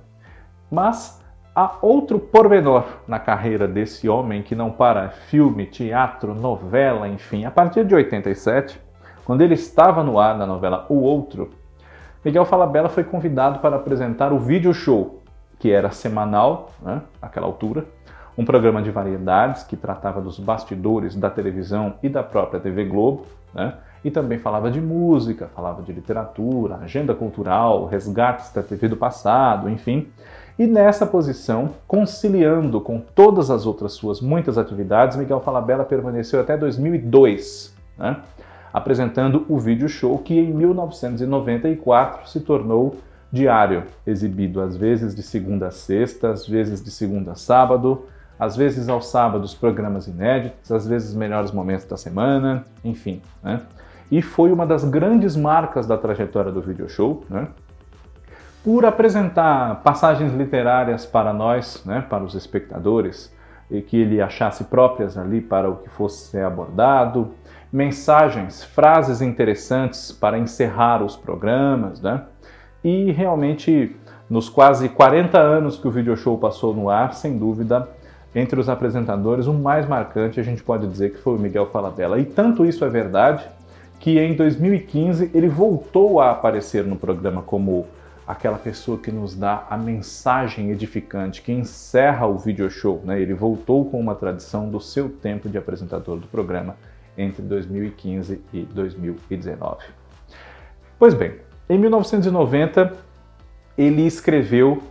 mas 0.71 1.22
há 1.55 1.77
outro 1.83 2.19
pormenor 2.19 2.85
na 3.07 3.19
carreira 3.19 3.69
desse 3.69 4.09
homem 4.09 4.43
que 4.43 4.55
não 4.55 4.71
para 4.71 5.11
filme, 5.11 5.67
teatro, 5.67 6.35
novela, 6.35 7.09
enfim. 7.09 7.45
A 7.45 7.51
partir 7.51 7.85
de 7.85 7.95
87, 7.95 8.81
quando 9.25 9.43
ele 9.43 9.55
estava 9.55 10.03
no 10.03 10.19
ar 10.19 10.37
na 10.37 10.47
novela 10.47 10.87
O 10.89 11.01
Outro, 11.01 11.51
Miguel 12.25 12.45
Falabella 12.45 12.89
foi 12.89 13.05
convidado 13.05 13.59
para 13.59 13.77
apresentar 13.77 14.33
o 14.33 14.39
vídeo 14.39 14.73
show, 14.73 15.23
que 15.59 15.71
era 15.71 15.91
semanal, 15.91 16.71
né, 16.81 17.03
naquela 17.21 17.47
altura, 17.47 17.85
um 18.37 18.45
programa 18.45 18.81
de 18.81 18.91
variedades 18.91 19.63
que 19.63 19.77
tratava 19.77 20.21
dos 20.21 20.39
bastidores 20.39 21.15
da 21.15 21.29
televisão 21.29 21.95
e 22.03 22.09
da 22.09 22.23
própria 22.23 22.61
TV 22.61 22.85
Globo, 22.85 23.27
né? 23.53 23.75
e 24.05 24.11
também 24.11 24.39
falava 24.39 24.71
de 24.71 24.81
música, 24.81 25.49
falava 25.55 25.83
de 25.83 25.93
literatura, 25.93 26.77
agenda 26.77 27.15
cultural, 27.15 27.87
resgates 27.87 28.53
da 28.53 28.63
TV 28.63 28.89
do 28.89 28.97
passado, 28.97 29.69
enfim. 29.69 30.09
E 30.59 30.67
nessa 30.67 31.07
posição, 31.07 31.71
conciliando 31.89 32.81
com 32.81 33.01
todas 33.01 33.51
as 33.51 33.65
outras 33.65 33.93
suas 33.93 34.21
muitas 34.21 34.59
atividades, 34.59 35.17
Miguel 35.17 35.41
Falabella 35.41 35.85
permaneceu 35.85 36.41
até 36.41 36.57
2002, 36.57 37.75
né? 37.99 38.19
apresentando 38.73 39.47
o 39.49 39.59
vídeo 39.59 39.89
show 39.89 40.19
que 40.19 40.39
em 40.39 40.53
1994 40.53 42.29
se 42.29 42.41
tornou 42.41 42.97
diário, 43.31 43.85
exibido 44.07 44.61
às 44.61 44.77
vezes 44.77 45.15
de 45.15 45.23
segunda 45.23 45.69
a 45.69 45.71
sexta, 45.71 46.31
às 46.31 46.47
vezes 46.47 46.85
de 46.85 46.91
segunda 46.91 47.33
a 47.33 47.35
sábado, 47.35 48.05
às 48.39 48.55
vezes 48.55 48.89
aos 48.89 49.07
sábados 49.07 49.55
programas 49.55 50.07
inéditos, 50.07 50.71
às 50.71 50.87
vezes 50.87 51.15
melhores 51.15 51.51
momentos 51.51 51.87
da 51.87 51.97
semana, 51.97 52.67
enfim. 52.85 53.23
Né? 53.43 53.61
E 54.11 54.21
foi 54.21 54.53
uma 54.53 54.67
das 54.67 54.85
grandes 54.85 55.35
marcas 55.35 55.87
da 55.87 55.97
trajetória 55.97 56.53
do 56.53 56.61
video 56.61 56.87
show, 56.89 57.25
né? 57.31 57.49
Por 58.65 58.85
apresentar 58.85 59.83
passagens 59.83 60.33
literárias 60.33 61.05
para 61.05 61.33
nós, 61.33 61.83
né, 61.85 62.05
para 62.09 62.23
os 62.23 62.35
espectadores, 62.35 63.33
e 63.71 63.81
que 63.81 63.97
ele 63.97 64.21
achasse 64.21 64.65
próprias 64.65 65.17
ali 65.17 65.41
para 65.41 65.69
o 65.69 65.77
que 65.77 65.89
fosse 65.89 66.39
abordado, 66.39 67.31
mensagens, 67.73 68.63
frases 68.63 69.23
interessantes 69.23 70.13
para 70.13 70.39
encerrar 70.39 71.03
os 71.03 71.17
programas, 71.17 72.01
né? 72.01 72.23
E 72.85 73.11
realmente, 73.13 73.97
nos 74.29 74.49
quase 74.49 74.89
40 74.91 75.39
anos 75.39 75.79
que 75.79 75.89
o 75.89 75.91
video 75.91 76.17
show 76.17 76.37
passou 76.37 76.75
no 76.75 76.91
ar, 76.91 77.15
sem 77.15 77.39
dúvida, 77.39 77.89
entre 78.35 78.61
os 78.61 78.69
apresentadores, 78.69 79.47
o 79.47 79.55
mais 79.55 79.89
marcante 79.89 80.39
a 80.39 80.43
gente 80.43 80.63
pode 80.63 80.87
dizer 80.87 81.13
que 81.13 81.19
foi 81.19 81.37
o 81.37 81.39
Miguel 81.39 81.67
Falabella. 81.67 82.19
E 82.19 82.25
tanto 82.25 82.65
isso 82.65 82.85
é 82.85 82.89
verdade 82.89 83.47
que 84.01 84.19
em 84.19 84.35
2015 84.35 85.31
ele 85.33 85.49
voltou 85.49 86.21
a 86.21 86.31
aparecer 86.31 86.85
no 86.85 86.97
programa 86.97 87.41
como 87.43 87.87
aquela 88.27 88.59
pessoa 88.59 88.99
que 88.99 89.11
nos 89.11 89.35
dá 89.35 89.67
a 89.69 89.77
mensagem 89.77 90.71
edificante, 90.71 91.43
que 91.43 91.53
encerra 91.53 92.27
o 92.27 92.39
video 92.39 92.71
show. 92.71 93.03
Né? 93.05 93.21
Ele 93.21 93.35
voltou 93.35 93.85
com 93.91 93.99
uma 93.99 94.15
tradição 94.15 94.69
do 94.69 94.81
seu 94.81 95.09
tempo 95.09 95.49
de 95.49 95.59
apresentador 95.59 96.19
do 96.19 96.27
programa 96.27 96.77
entre 97.17 97.43
2015 97.43 98.41
e 98.53 98.63
2019. 98.63 99.85
Pois 100.99 101.15
bem, 101.15 101.35
em 101.69 101.79
1990 101.79 102.93
ele 103.77 104.07
escreveu 104.07 104.83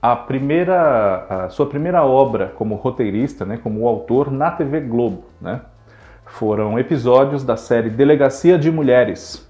a 0.00 0.14
primeira, 0.14 1.26
a 1.28 1.48
sua 1.48 1.66
primeira 1.66 2.04
obra 2.04 2.52
como 2.56 2.76
roteirista, 2.76 3.44
né, 3.44 3.58
como 3.60 3.88
autor 3.88 4.30
na 4.30 4.50
TV 4.50 4.80
Globo. 4.80 5.24
Né? 5.40 5.60
Foram 6.24 6.78
episódios 6.78 7.42
da 7.42 7.56
série 7.56 7.90
Delegacia 7.90 8.58
de 8.58 8.70
Mulheres. 8.70 9.45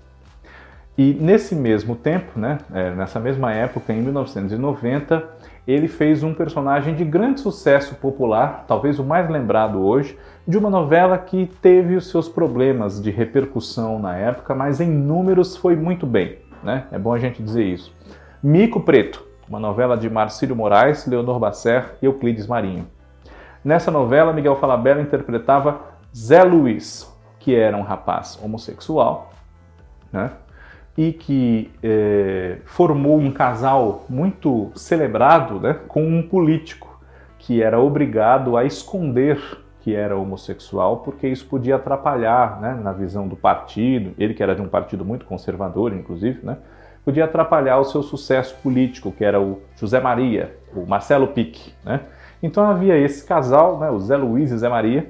E 0.98 1.12
nesse 1.12 1.54
mesmo 1.54 1.94
tempo, 1.94 2.38
né, 2.38 2.58
é, 2.72 2.90
nessa 2.90 3.20
mesma 3.20 3.52
época, 3.52 3.92
em 3.92 4.00
1990, 4.00 5.22
ele 5.66 5.88
fez 5.88 6.22
um 6.22 6.32
personagem 6.32 6.94
de 6.94 7.04
grande 7.04 7.40
sucesso 7.40 7.96
popular, 7.96 8.64
talvez 8.66 8.98
o 8.98 9.04
mais 9.04 9.28
lembrado 9.28 9.84
hoje, 9.84 10.16
de 10.48 10.56
uma 10.56 10.70
novela 10.70 11.18
que 11.18 11.50
teve 11.60 11.96
os 11.96 12.08
seus 12.08 12.28
problemas 12.28 13.02
de 13.02 13.10
repercussão 13.10 13.98
na 13.98 14.16
época, 14.16 14.54
mas 14.54 14.80
em 14.80 14.88
números 14.88 15.56
foi 15.56 15.76
muito 15.76 16.06
bem. 16.06 16.38
Né? 16.62 16.86
É 16.90 16.98
bom 16.98 17.12
a 17.12 17.18
gente 17.18 17.42
dizer 17.42 17.64
isso. 17.64 17.94
Mico 18.42 18.80
Preto, 18.80 19.22
uma 19.48 19.60
novela 19.60 19.98
de 19.98 20.08
Marcílio 20.08 20.56
Moraes, 20.56 21.06
Leonor 21.06 21.38
Basser 21.38 21.96
e 22.00 22.06
Euclides 22.06 22.46
Marinho. 22.46 22.86
Nessa 23.62 23.90
novela, 23.90 24.32
Miguel 24.32 24.56
Falabella 24.56 25.02
interpretava 25.02 25.80
Zé 26.16 26.42
Luiz, 26.42 27.12
que 27.38 27.54
era 27.54 27.76
um 27.76 27.82
rapaz 27.82 28.38
homossexual, 28.42 29.32
né? 30.12 30.30
E 30.96 31.12
que 31.12 31.70
eh, 31.82 32.58
formou 32.64 33.18
um 33.18 33.30
casal 33.30 34.06
muito 34.08 34.70
celebrado 34.74 35.60
né? 35.60 35.76
com 35.86 36.02
um 36.02 36.22
político, 36.22 36.98
que 37.38 37.62
era 37.62 37.78
obrigado 37.78 38.56
a 38.56 38.64
esconder 38.64 39.38
que 39.86 39.94
era 39.94 40.16
homossexual, 40.16 40.96
porque 40.96 41.28
isso 41.28 41.46
podia 41.46 41.76
atrapalhar, 41.76 42.60
né, 42.60 42.76
na 42.82 42.90
visão 42.90 43.28
do 43.28 43.36
partido, 43.36 44.12
ele 44.18 44.34
que 44.34 44.42
era 44.42 44.52
de 44.52 44.60
um 44.60 44.66
partido 44.66 45.04
muito 45.04 45.24
conservador, 45.24 45.92
inclusive, 45.92 46.44
né, 46.44 46.56
podia 47.04 47.24
atrapalhar 47.24 47.78
o 47.78 47.84
seu 47.84 48.02
sucesso 48.02 48.56
político, 48.64 49.12
que 49.12 49.24
era 49.24 49.40
o 49.40 49.62
José 49.76 50.00
Maria, 50.00 50.56
o 50.74 50.84
Marcelo 50.84 51.28
Pique, 51.28 51.72
né. 51.84 52.00
Então 52.42 52.68
havia 52.68 52.98
esse 52.98 53.24
casal, 53.24 53.78
né, 53.78 53.88
o 53.88 54.00
Zé 54.00 54.16
Luiz 54.16 54.50
e 54.50 54.58
Zé 54.58 54.68
Maria. 54.68 55.06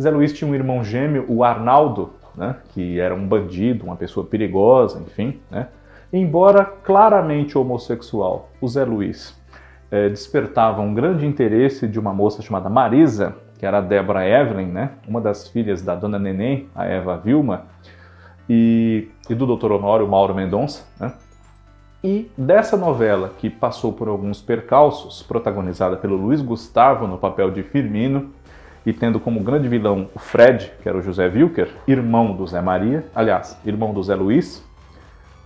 Zé 0.00 0.10
Luiz 0.10 0.32
tinha 0.32 0.50
um 0.50 0.54
irmão 0.54 0.82
gêmeo, 0.82 1.26
o 1.28 1.44
Arnaldo, 1.44 2.14
né, 2.36 2.56
que 2.74 3.00
era 3.00 3.14
um 3.14 3.26
bandido, 3.26 3.84
uma 3.84 3.96
pessoa 3.96 4.26
perigosa, 4.26 5.00
enfim, 5.00 5.40
né. 5.50 5.68
Embora 6.12 6.64
claramente 6.64 7.58
homossexual, 7.58 8.50
o 8.60 8.68
Zé 8.68 8.84
Luiz 8.84 9.36
é, 9.90 10.08
despertava 10.08 10.80
um 10.80 10.94
grande 10.94 11.26
interesse 11.26 11.86
de 11.86 11.98
uma 11.98 12.12
moça 12.12 12.42
chamada 12.42 12.68
Marisa, 12.68 13.34
que 13.58 13.66
era 13.66 13.78
a 13.78 13.80
Débora 13.80 14.26
Evelyn, 14.26 14.66
né? 14.66 14.90
uma 15.06 15.20
das 15.20 15.48
filhas 15.48 15.82
da 15.82 15.94
dona 15.94 16.18
Neném, 16.18 16.68
a 16.74 16.84
Eva 16.84 17.16
Vilma, 17.16 17.64
e, 18.48 19.08
e 19.28 19.34
do 19.34 19.56
Dr. 19.56 19.72
Honório 19.72 20.06
Mauro 20.06 20.34
Mendonça. 20.34 20.84
Né? 21.00 21.12
E 22.04 22.30
dessa 22.36 22.76
novela, 22.76 23.32
que 23.38 23.50
passou 23.50 23.92
por 23.92 24.08
alguns 24.08 24.40
percalços, 24.40 25.22
protagonizada 25.22 25.96
pelo 25.96 26.16
Luiz 26.16 26.40
Gustavo 26.40 27.06
no 27.06 27.18
papel 27.18 27.50
de 27.50 27.62
Firmino, 27.62 28.30
e 28.86 28.92
tendo 28.92 29.18
como 29.18 29.40
grande 29.40 29.68
vilão 29.68 30.08
o 30.14 30.18
Fred, 30.20 30.72
que 30.80 30.88
era 30.88 30.96
o 30.96 31.02
José 31.02 31.26
Wilker, 31.26 31.68
irmão 31.88 32.36
do 32.36 32.46
Zé 32.46 32.60
Maria, 32.60 33.04
aliás, 33.12 33.58
irmão 33.66 33.92
do 33.92 34.00
Zé 34.00 34.14
Luiz. 34.14 34.64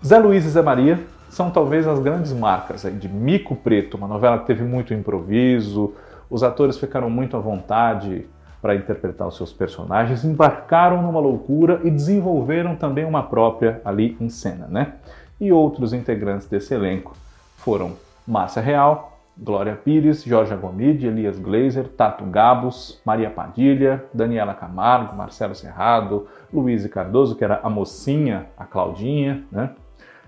Zé 0.04 0.18
Luiz 0.18 0.44
e 0.44 0.50
Zé 0.50 0.60
Maria 0.60 1.00
são 1.30 1.50
talvez 1.50 1.86
as 1.88 1.98
grandes 2.00 2.34
marcas 2.34 2.82
de 2.82 3.08
Mico 3.08 3.56
Preto, 3.56 3.96
uma 3.96 4.06
novela 4.06 4.38
que 4.38 4.46
teve 4.46 4.62
muito 4.62 4.92
improviso, 4.92 5.94
os 6.28 6.42
atores 6.42 6.78
ficaram 6.78 7.08
muito 7.08 7.34
à 7.34 7.40
vontade 7.40 8.26
para 8.60 8.74
interpretar 8.74 9.26
os 9.26 9.38
seus 9.38 9.54
personagens, 9.54 10.22
embarcaram 10.22 11.02
numa 11.02 11.18
loucura 11.18 11.80
e 11.82 11.90
desenvolveram 11.90 12.76
também 12.76 13.06
uma 13.06 13.22
própria 13.22 13.80
ali 13.86 14.18
em 14.20 14.28
cena, 14.28 14.66
né? 14.68 14.94
E 15.40 15.50
outros 15.50 15.94
integrantes 15.94 16.46
desse 16.46 16.74
elenco 16.74 17.16
foram 17.56 17.92
Márcia 18.26 18.60
Real, 18.60 19.09
Glória 19.42 19.74
Pires, 19.74 20.22
Jorge 20.22 20.52
Agomide, 20.52 21.06
Elias 21.06 21.38
Glazer, 21.38 21.88
Tato 21.88 22.24
Gabos, 22.24 23.00
Maria 23.06 23.30
Padilha, 23.30 24.04
Daniela 24.12 24.52
Camargo, 24.52 25.16
Marcelo 25.16 25.54
Serrado, 25.54 26.26
Luiz 26.52 26.86
Cardoso, 26.88 27.34
que 27.34 27.42
era 27.42 27.58
a 27.62 27.70
mocinha, 27.70 28.48
a 28.58 28.66
Claudinha, 28.66 29.42
né? 29.50 29.70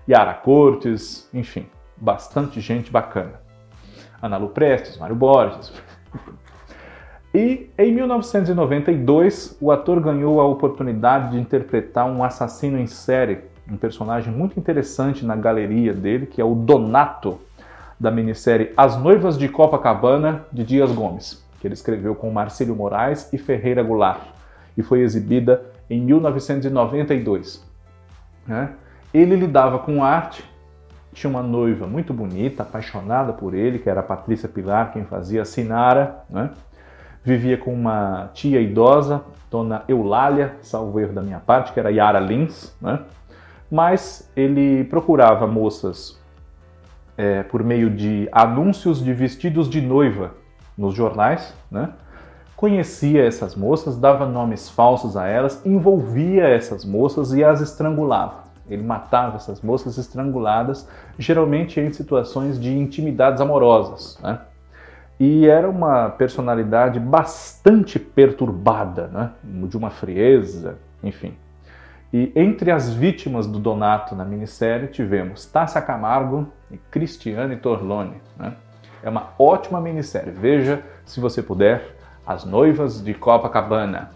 Yara 0.09 0.33
Cortes, 0.33 1.29
enfim, 1.31 1.67
bastante 1.95 2.59
gente 2.59 2.91
bacana. 2.91 3.39
Ana 4.19 4.37
Lu 4.37 4.49
Prestes, 4.49 4.97
Mário 4.97 5.15
Borges, 5.15 5.71
e 7.33 7.69
em 7.77 7.93
1992, 7.93 9.55
o 9.61 9.71
ator 9.71 10.01
ganhou 10.01 10.41
a 10.41 10.45
oportunidade 10.47 11.31
de 11.31 11.39
interpretar 11.39 12.07
um 12.07 12.23
assassino 12.23 12.79
em 12.79 12.87
série, 12.87 13.41
um 13.69 13.77
personagem 13.77 14.33
muito 14.33 14.59
interessante 14.59 15.23
na 15.23 15.35
galeria 15.35 15.93
dele, 15.93 16.25
que 16.25 16.41
é 16.41 16.43
o 16.43 16.55
Donato, 16.55 17.39
da 18.03 18.11
minissérie 18.11 18.73
As 18.75 18.97
Noivas 18.97 19.37
de 19.37 19.47
Copacabana, 19.47 20.45
de 20.51 20.65
Dias 20.65 20.91
Gomes, 20.91 21.41
que 21.61 21.65
ele 21.65 21.73
escreveu 21.73 22.13
com 22.13 22.29
Marcílio 22.29 22.75
Moraes 22.75 23.31
e 23.31 23.37
Ferreira 23.37 23.81
Goulart, 23.81 24.19
e 24.77 24.83
foi 24.83 24.99
exibida 24.99 25.63
em 25.89 26.01
1992. 26.01 27.65
Né? 28.45 28.71
Ele 29.13 29.37
lidava 29.37 29.79
com 29.79 30.03
arte, 30.03 30.43
tinha 31.13 31.29
uma 31.29 31.41
noiva 31.41 31.87
muito 31.87 32.13
bonita, 32.13 32.63
apaixonada 32.63 33.31
por 33.31 33.53
ele, 33.53 33.79
que 33.79 33.89
era 33.89 34.01
a 34.01 34.03
Patrícia 34.03 34.49
Pilar, 34.49 34.91
quem 34.91 35.05
fazia 35.05 35.43
a 35.43 35.45
Sinara, 35.45 36.25
né? 36.29 36.49
vivia 37.23 37.57
com 37.57 37.73
uma 37.73 38.31
tia 38.33 38.59
idosa, 38.59 39.21
dona 39.49 39.85
Eulália, 39.87 40.55
salvo 40.61 40.99
erro 40.99 41.13
da 41.13 41.21
minha 41.21 41.39
parte, 41.39 41.71
que 41.71 41.79
era 41.79 41.89
Yara 41.89 42.19
Lins, 42.19 42.75
né? 42.81 42.99
mas 43.71 44.29
ele 44.35 44.83
procurava 44.83 45.47
moças 45.47 46.21
é, 47.17 47.43
por 47.43 47.63
meio 47.63 47.89
de 47.89 48.27
anúncios 48.31 49.03
de 49.03 49.13
vestidos 49.13 49.69
de 49.69 49.81
noiva 49.81 50.31
nos 50.77 50.93
jornais, 50.93 51.53
né? 51.69 51.89
conhecia 52.55 53.25
essas 53.25 53.55
moças, 53.55 53.97
dava 53.97 54.25
nomes 54.25 54.69
falsos 54.69 55.17
a 55.17 55.27
elas, 55.27 55.63
envolvia 55.65 56.47
essas 56.47 56.85
moças 56.85 57.33
e 57.33 57.43
as 57.43 57.61
estrangulava. 57.61 58.43
Ele 58.69 58.81
matava 58.81 59.35
essas 59.35 59.61
moças 59.61 59.97
estranguladas, 59.97 60.87
geralmente 61.19 61.79
em 61.79 61.91
situações 61.91 62.59
de 62.59 62.73
intimidades 62.73 63.41
amorosas. 63.41 64.17
Né? 64.23 64.39
E 65.19 65.45
era 65.45 65.69
uma 65.69 66.09
personalidade 66.09 66.99
bastante 66.99 67.99
perturbada, 67.99 69.07
né? 69.07 69.31
de 69.43 69.75
uma 69.75 69.89
frieza, 69.89 70.77
enfim. 71.03 71.33
E 72.13 72.31
entre 72.35 72.69
as 72.69 72.93
vítimas 72.93 73.47
do 73.47 73.57
Donato 73.57 74.15
na 74.15 74.23
minissérie 74.23 74.87
tivemos 74.87 75.47
Tássia 75.47 75.81
Camargo 75.81 76.47
e 76.69 76.77
Cristiane 76.77 77.55
Torlone. 77.55 78.21
Né? 78.37 78.53
É 79.01 79.09
uma 79.09 79.29
ótima 79.39 79.81
minissérie. 79.81 80.31
Veja, 80.31 80.83
se 81.05 81.19
você 81.19 81.41
puder, 81.41 81.95
As 82.23 82.45
Noivas 82.45 83.03
de 83.03 83.15
Copacabana. 83.15 84.11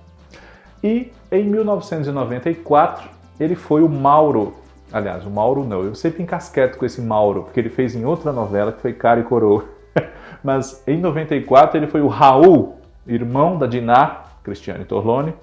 E 0.83 1.11
em 1.31 1.43
1994 1.45 3.09
ele 3.39 3.55
foi 3.55 3.81
o 3.81 3.89
Mauro. 3.89 4.53
Aliás, 4.93 5.25
o 5.25 5.31
Mauro 5.31 5.65
não, 5.65 5.81
eu 5.81 5.95
sempre 5.95 6.21
encasqueto 6.21 6.77
com 6.77 6.85
esse 6.85 7.01
Mauro, 7.01 7.45
porque 7.45 7.59
ele 7.59 7.69
fez 7.69 7.95
em 7.95 8.05
outra 8.05 8.31
novela 8.31 8.71
que 8.71 8.79
foi 8.79 8.93
Cara 8.93 9.21
e 9.21 9.23
Coroa. 9.23 9.65
Mas 10.43 10.83
em 10.87 10.99
94 10.99 11.77
ele 11.77 11.87
foi 11.87 12.01
o 12.01 12.07
Raul, 12.07 12.77
irmão 13.07 13.57
da 13.57 13.65
Diná, 13.65 14.21
Cristiane 14.43 14.85
Torlone, 14.85 15.33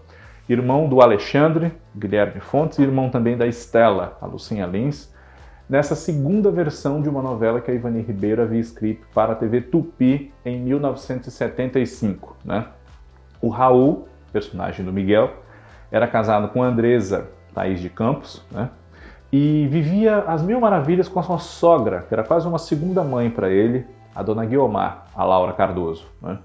irmão 0.49 0.89
do 0.89 1.01
Alexandre, 1.01 1.73
Guilherme 1.97 2.41
Fontes, 2.41 2.79
e 2.79 2.83
irmão 2.83 3.09
também 3.09 3.37
da 3.37 3.47
Estela, 3.47 4.19
a 4.21 4.27
Lucinha 4.27 4.67
Lins, 4.67 5.13
nessa 5.69 5.95
segunda 5.95 6.51
versão 6.51 7.01
de 7.01 7.09
uma 7.09 7.23
novela 7.23 7.61
que 7.61 7.71
a 7.71 7.75
Ivani 7.75 8.03
Ribeiro 8.03 8.43
havia 8.43 8.61
escrito 8.61 9.07
para 9.15 9.33
a 9.33 9.37
TV 9.37 9.63
Tupi 9.63 10.33
em 10.45 10.61
1975. 10.61 12.37
Né? 12.45 12.67
O 13.41 13.49
Raul, 13.49 14.07
personagem 14.33 14.85
do 14.85 14.93
Miguel, 14.93 15.33
era 15.91 16.07
casado 16.07 16.49
com 16.49 16.63
Andresa 16.63 17.29
Thaís 17.55 17.81
de 17.81 17.89
Campos, 17.89 18.45
né? 18.51 18.69
e 19.33 19.67
vivia 19.69 20.19
as 20.19 20.43
mil 20.43 20.61
maravilhas 20.61 21.09
com 21.09 21.19
a 21.21 21.23
sua 21.23 21.39
sogra, 21.39 22.05
que 22.07 22.15
era 22.15 22.23
quase 22.23 22.47
uma 22.47 22.59
segunda 22.59 23.03
mãe 23.03 23.31
para 23.31 23.49
ele, 23.49 23.87
a 24.15 24.23
dona 24.23 24.45
Guiomar, 24.45 25.07
a 25.15 25.25
Laura 25.25 25.53
Cardoso. 25.53 26.07
Né? 26.21 26.39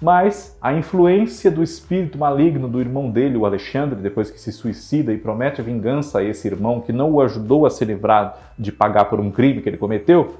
Mas 0.00 0.56
a 0.60 0.74
influência 0.74 1.50
do 1.50 1.62
espírito 1.62 2.18
maligno 2.18 2.68
do 2.68 2.80
irmão 2.80 3.10
dele, 3.10 3.36
o 3.36 3.46
Alexandre, 3.46 3.98
depois 3.98 4.30
que 4.30 4.38
se 4.38 4.52
suicida 4.52 5.12
e 5.12 5.16
promete 5.16 5.62
vingança 5.62 6.18
a 6.18 6.22
esse 6.22 6.46
irmão 6.46 6.80
que 6.80 6.92
não 6.92 7.12
o 7.12 7.20
ajudou 7.20 7.64
a 7.64 7.70
se 7.70 7.84
livrar 7.84 8.36
de 8.58 8.70
pagar 8.70 9.06
por 9.06 9.18
um 9.20 9.30
crime 9.30 9.62
que 9.62 9.68
ele 9.68 9.78
cometeu, 9.78 10.36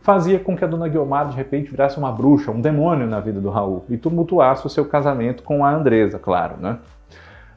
fazia 0.00 0.38
com 0.38 0.56
que 0.56 0.64
a 0.64 0.66
dona 0.66 0.88
Guiomar 0.88 1.28
de 1.28 1.36
repente 1.36 1.70
virasse 1.70 1.98
uma 1.98 2.10
bruxa, 2.12 2.50
um 2.50 2.60
demônio 2.60 3.06
na 3.06 3.20
vida 3.20 3.40
do 3.40 3.50
Raul 3.50 3.84
e 3.90 3.96
tumultuasse 3.96 4.66
o 4.66 4.70
seu 4.70 4.86
casamento 4.86 5.42
com 5.42 5.64
a 5.64 5.70
Andresa, 5.70 6.18
claro. 6.18 6.56
Né? 6.58 6.78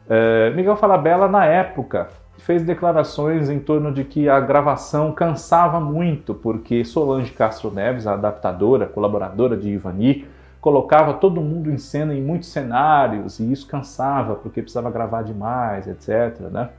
É, 0.10 0.50
Miguel 0.52 0.76
Falabella, 0.76 1.30
na 1.30 1.46
época, 1.46 2.08
fez 2.38 2.64
declarações 2.64 3.50
em 3.50 3.60
torno 3.60 3.92
de 3.92 4.04
que 4.04 4.30
a 4.30 4.40
gravação 4.40 5.12
cansava 5.12 5.80
muito, 5.80 6.34
porque 6.34 6.86
Solange 6.86 7.32
Castro 7.32 7.72
Neves, 7.72 8.06
a 8.06 8.14
adaptadora, 8.14 8.86
colaboradora 8.86 9.58
de 9.58 9.70
Ivani, 9.70 10.26
colocava 10.68 11.14
todo 11.14 11.40
mundo 11.40 11.72
em 11.72 11.78
cena 11.78 12.14
em 12.14 12.22
muitos 12.22 12.50
cenários 12.50 13.40
e 13.40 13.50
isso 13.50 13.66
cansava 13.66 14.36
porque 14.36 14.62
precisava 14.62 14.92
gravar 14.92 15.22
demais, 15.22 15.88
etc. 15.88 16.42
Né? 16.52 16.70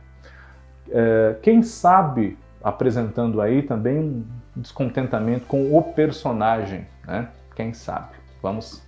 É, 0.91 1.37
quem 1.41 1.63
sabe 1.63 2.37
apresentando 2.63 3.41
aí 3.41 3.63
também 3.63 3.99
um 3.99 4.27
descontentamento 4.55 5.47
com 5.47 5.75
o 5.75 5.83
personagem, 5.83 6.87
né? 7.07 7.29
Quem 7.57 7.73
sabe? 7.73 8.11
Vamos 8.43 8.87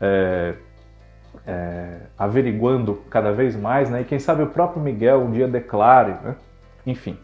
é, 0.00 0.54
é, 1.46 1.98
averiguando 2.18 3.04
cada 3.08 3.30
vez 3.30 3.54
mais, 3.54 3.88
né? 3.88 4.00
E 4.00 4.04
quem 4.04 4.18
sabe 4.18 4.42
o 4.42 4.48
próprio 4.48 4.82
Miguel 4.82 5.20
um 5.20 5.30
dia 5.30 5.46
declare, 5.46 6.16
né? 6.24 6.34
Enfim. 6.84 7.16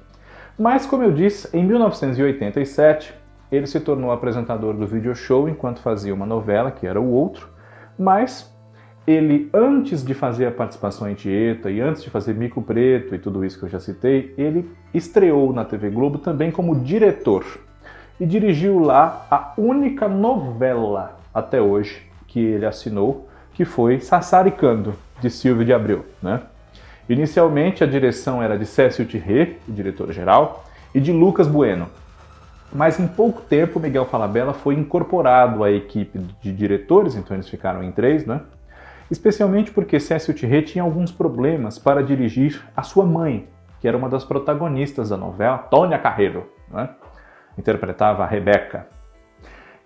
Mas, 0.57 0.87
como 0.87 1.03
eu 1.03 1.11
disse, 1.11 1.49
em 1.57 1.65
1987 1.65 3.13
ele 3.51 3.67
se 3.67 3.81
tornou 3.81 4.11
apresentador 4.11 4.75
do 4.75 4.87
video 4.87 5.15
show 5.15 5.49
enquanto 5.49 5.81
fazia 5.81 6.15
uma 6.15 6.27
novela, 6.27 6.71
que 6.71 6.87
era 6.87 7.01
o 7.01 7.11
outro, 7.11 7.49
mas 7.99 8.53
ele, 9.07 9.49
antes 9.55 10.05
de 10.05 10.15
fazer 10.15 10.47
a 10.47 10.51
participação 10.51 11.09
em 11.09 11.15
Tieta 11.15 11.71
e 11.71 11.81
antes 11.81 12.03
de 12.03 12.11
fazer 12.11 12.35
Mico 12.35 12.61
Preto 12.61 13.15
e 13.15 13.19
tudo 13.19 13.45
isso 13.45 13.59
que 13.59 13.65
eu 13.65 13.69
já 13.69 13.79
citei, 13.79 14.35
ele 14.37 14.69
estreou 14.93 15.53
na 15.53 15.65
TV 15.65 15.91
Globo 15.91 16.19
também 16.19 16.51
como 16.51 16.81
diretor 16.81 17.45
e 18.19 18.27
dirigiu 18.27 18.79
lá 18.79 19.27
a 19.31 19.53
única 19.57 20.09
novela 20.09 21.19
até 21.33 21.61
hoje 21.61 22.03
que 22.27 22.41
ele 22.41 22.67
assinou, 22.67 23.29
que 23.55 23.65
foi 23.65 24.01
Sassaricando, 24.01 24.95
de 25.21 25.31
Silvio 25.31 25.65
de 25.65 25.73
Abreu. 25.73 26.05
Né? 26.21 26.41
Inicialmente 27.09 27.85
a 27.85 27.87
direção 27.87 28.43
era 28.43 28.59
de 28.59 28.67
Cécio 28.67 29.07
Thierry, 29.07 29.59
o 29.69 29.73
diretor-geral, 29.73 30.65
e 30.95 31.01
de 31.01 31.13
Lucas 31.13 31.47
Bueno. 31.47 31.89
Mas 32.73 32.99
em 33.01 33.07
pouco 33.07 33.41
tempo, 33.43 33.81
Miguel 33.81 34.05
Falabella 34.05 34.53
foi 34.53 34.75
incorporado 34.75 35.63
à 35.63 35.71
equipe 35.71 36.19
de 36.41 36.53
diretores, 36.53 37.15
então 37.15 37.37
eles 37.37 37.49
ficaram 37.49 37.83
em 37.83 37.93
três, 37.93 38.27
né? 38.27 38.41
Especialmente 39.11 39.71
porque 39.71 40.01
Cécio 40.01 40.35
Thierry 40.35 40.63
tinha 40.63 40.83
alguns 40.83 41.13
problemas 41.13 41.79
para 41.79 42.03
dirigir 42.03 42.63
a 42.77 42.83
sua 42.83 43.07
mãe, 43.07 43.49
que 43.81 43.87
era 43.87 43.97
uma 43.97 44.09
das 44.09 44.25
protagonistas 44.25 45.11
da 45.11 45.17
novela, 45.17 45.59
Tônia 45.59 45.99
Carreiro, 45.99 46.51
né? 46.71 46.91
interpretava 47.57 48.25
a 48.25 48.27
Rebeca. 48.27 48.89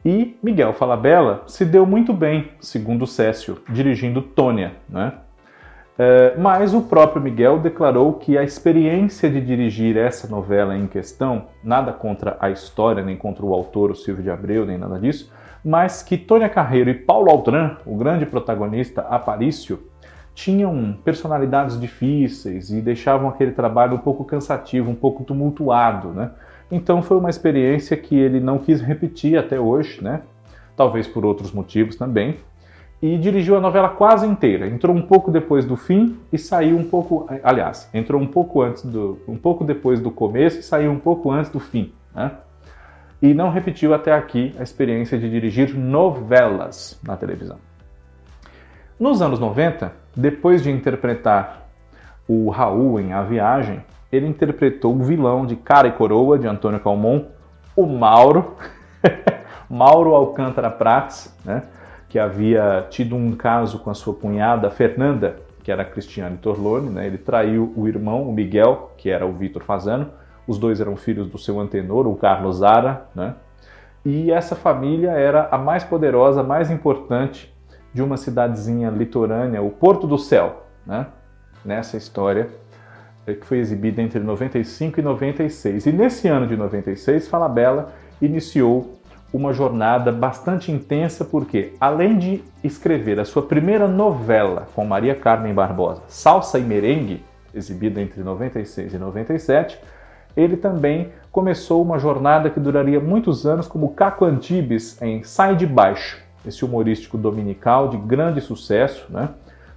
E 0.05 0.39
Miguel 0.43 0.73
Falabella 0.73 1.43
se 1.47 1.65
deu 1.65 1.85
muito 1.85 2.13
bem, 2.13 2.53
segundo 2.61 3.07
Cécio, 3.07 3.63
dirigindo 3.69 4.23
Tônia, 4.23 4.77
né? 4.89 5.13
É, 6.03 6.35
mas 6.39 6.73
o 6.73 6.81
próprio 6.81 7.21
Miguel 7.21 7.59
declarou 7.59 8.15
que 8.15 8.39
a 8.39 8.43
experiência 8.43 9.29
de 9.29 9.39
dirigir 9.39 9.99
essa 9.99 10.27
novela 10.27 10.75
em 10.75 10.87
questão, 10.87 11.49
nada 11.63 11.93
contra 11.93 12.39
a 12.41 12.49
história, 12.49 13.05
nem 13.05 13.19
contra 13.19 13.45
o 13.45 13.53
autor, 13.53 13.91
o 13.91 13.95
Silvio 13.95 14.23
de 14.23 14.31
Abreu, 14.31 14.65
nem 14.65 14.79
nada 14.79 14.99
disso, 14.99 15.31
mas 15.63 16.03
que 16.03 16.17
Tônia 16.17 16.49
Carreiro 16.49 16.89
e 16.89 16.95
Paulo 16.95 17.31
Altran, 17.31 17.77
o 17.85 17.99
grande 17.99 18.25
protagonista 18.25 19.03
Aparício, 19.03 19.79
tinham 20.35 20.97
personalidades 21.05 21.79
difíceis 21.79 22.71
e 22.71 22.81
deixavam 22.81 23.29
aquele 23.29 23.53
trabalho 23.53 23.97
um 23.97 23.99
pouco 23.99 24.25
cansativo, 24.25 24.91
um 24.91 24.95
pouco 24.95 25.23
tumultuado, 25.23 26.15
né? 26.15 26.31
Então 26.71 27.03
foi 27.03 27.19
uma 27.19 27.29
experiência 27.29 27.95
que 27.95 28.19
ele 28.19 28.41
não 28.41 28.57
quis 28.57 28.81
repetir 28.81 29.39
até 29.39 29.61
hoje, 29.61 30.03
né? 30.03 30.23
Talvez 30.75 31.07
por 31.07 31.27
outros 31.27 31.53
motivos 31.53 31.95
também, 31.95 32.39
e 33.03 33.17
dirigiu 33.17 33.57
a 33.57 33.61
novela 33.61 33.89
quase 33.89 34.27
inteira. 34.27 34.67
Entrou 34.67 34.95
um 34.95 35.03
pouco 35.03 35.31
depois 35.31 35.65
do 35.65 35.77
fim 35.77 36.19
e 36.33 36.39
saiu 36.39 36.77
um 36.77 36.85
pouco, 36.85 37.27
aliás, 37.43 37.89
entrou 37.95 38.21
um 38.21 38.27
pouco 38.27 38.61
antes 38.61 38.85
do, 38.85 39.19
um 39.27 39.37
pouco 39.37 39.65
depois 39.65 40.01
do 40.01 40.11
começo 40.11 40.61
e 40.61 40.63
saiu 40.63 40.91
um 40.91 40.99
pouco 40.99 41.31
antes 41.31 41.51
do 41.51 41.59
fim, 41.59 41.93
né? 42.15 42.33
E 43.23 43.35
não 43.35 43.51
repetiu 43.51 43.93
até 43.93 44.13
aqui 44.13 44.55
a 44.59 44.63
experiência 44.63 45.19
de 45.19 45.31
dirigir 45.31 45.75
novelas 45.75 46.99
na 47.07 47.17
televisão. 47.17 47.59
Nos 48.99 49.21
anos 49.21 49.39
90, 49.39 49.93
depois 50.17 50.63
de 50.63 50.71
interpretar 50.71 51.69
o 52.27 52.49
Raul 52.49 52.99
em 53.01 53.13
A 53.13 53.23
Viagem, 53.23 53.83
ele 54.11 54.27
interpretou 54.27 54.95
o 54.95 55.03
vilão 55.03 55.47
de 55.47 55.57
Cara 55.57 55.89
e 55.89 55.93
Coroa 55.93 56.39
de 56.39 56.47
Antônio 56.47 56.81
Calmon, 56.81 57.27
o 57.77 57.87
Mauro, 57.87 58.57
Mauro 59.69 60.15
Alcântara 60.15 60.71
Prats, 60.71 61.35
né? 61.45 61.63
Que 62.11 62.19
havia 62.19 62.87
tido 62.91 63.15
um 63.15 63.37
caso 63.37 63.79
com 63.79 63.89
a 63.89 63.95
sua 63.95 64.13
cunhada 64.13 64.69
Fernanda, 64.69 65.37
que 65.63 65.71
era 65.71 65.85
Cristiane 65.85 66.37
Torlone, 66.39 66.91
né? 66.91 67.07
ele 67.07 67.17
traiu 67.17 67.73
o 67.77 67.87
irmão, 67.87 68.29
o 68.29 68.33
Miguel, 68.33 68.91
que 68.99 69.09
era 69.09 69.25
o 69.25 69.33
Vitor 69.33 69.63
Fazano, 69.63 70.11
os 70.45 70.59
dois 70.59 70.81
eram 70.81 70.97
filhos 70.97 71.29
do 71.29 71.39
seu 71.39 71.61
antenor, 71.61 72.09
o 72.09 72.17
Carlos 72.17 72.57
Zara, 72.57 73.07
né? 73.15 73.37
e 74.05 74.33
essa 74.33 74.57
família 74.57 75.13
era 75.13 75.49
a 75.53 75.57
mais 75.57 75.85
poderosa, 75.85 76.43
mais 76.43 76.69
importante 76.69 77.55
de 77.95 78.03
uma 78.03 78.17
cidadezinha 78.17 78.91
litorânea, 78.91 79.63
o 79.63 79.71
Porto 79.71 80.09
do 80.09 80.19
Céu, 80.19 80.67
né? 80.85 81.07
nessa 81.65 81.97
história 81.97 82.49
eh, 83.25 83.35
que 83.35 83.47
foi 83.47 83.59
exibida 83.59 84.03
entre 84.03 84.19
95 84.19 84.99
e 84.99 85.03
96. 85.03 85.87
E 85.87 85.93
nesse 85.93 86.27
ano 86.27 86.49
de 86.49 86.57
96, 86.57 87.29
Falabella 87.29 87.93
iniciou 88.21 89.00
uma 89.33 89.53
jornada 89.53 90.11
bastante 90.11 90.73
intensa, 90.73 91.25
porque 91.25 91.73
além 91.81 92.19
de 92.19 92.43
escrever 92.65 93.21
a 93.21 93.25
sua 93.25 93.43
primeira 93.43 93.87
novela 93.87 94.69
com 94.75 94.85
Maria 94.85 95.15
Carmen 95.15 95.55
Barbosa, 95.55 96.03
Salsa 96.09 96.59
e 96.59 96.63
Merengue, 96.63 97.23
exibida 97.55 98.01
entre 98.01 98.23
96 98.23 98.95
e 98.95 98.99
97, 98.99 99.79
ele 100.37 100.57
também 100.57 101.11
começou 101.31 101.83
uma 101.83 101.99
jornada 101.99 102.51
que 102.51 102.61
duraria 102.61 103.01
muitos 103.01 103.47
anos 103.47 103.67
como 103.67 103.95
Caco 103.95 104.25
Antibes 104.25 105.01
em 105.01 105.23
Sai 105.23 105.57
de 105.57 105.67
Baixo, 105.67 106.19
esse 106.45 106.65
humorístico 106.65 107.17
dominical 107.17 107.89
de 107.89 107.97
grande 107.97 108.41
sucesso, 108.41 109.07
né? 109.11 109.31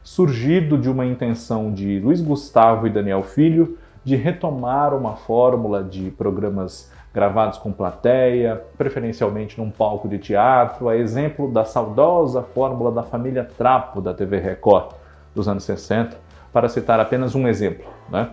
surgido 0.04 0.78
de 0.78 0.90
uma 0.90 1.06
intenção 1.06 1.72
de 1.72 2.00
Luiz 2.00 2.20
Gustavo 2.22 2.88
e 2.88 2.90
Daniel 2.90 3.24
Filho 3.24 3.78
de 4.04 4.16
retomar 4.16 4.94
uma 4.94 5.16
fórmula 5.16 5.82
de 5.82 6.12
programas 6.12 6.92
gravados 7.14 7.60
com 7.60 7.72
plateia, 7.72 8.62
preferencialmente 8.78 9.60
num 9.60 9.70
palco 9.70 10.08
de 10.08 10.18
teatro, 10.18 10.90
a 10.90 10.98
exemplo 10.98 11.52
da 11.52 11.64
saudosa 11.64 12.42
fórmula 12.42 12.92
da 12.92 13.04
família 13.04 13.48
Trapo 13.58 14.02
da 14.02 14.14
TV 14.14 14.40
Record 14.40 14.94
dos 15.36 15.48
anos 15.48 15.64
60, 15.64 16.18
para 16.52 16.68
citar 16.68 17.00
apenas 17.00 17.36
um 17.36 17.48
exemplo. 17.48 17.86
Né? 18.10 18.30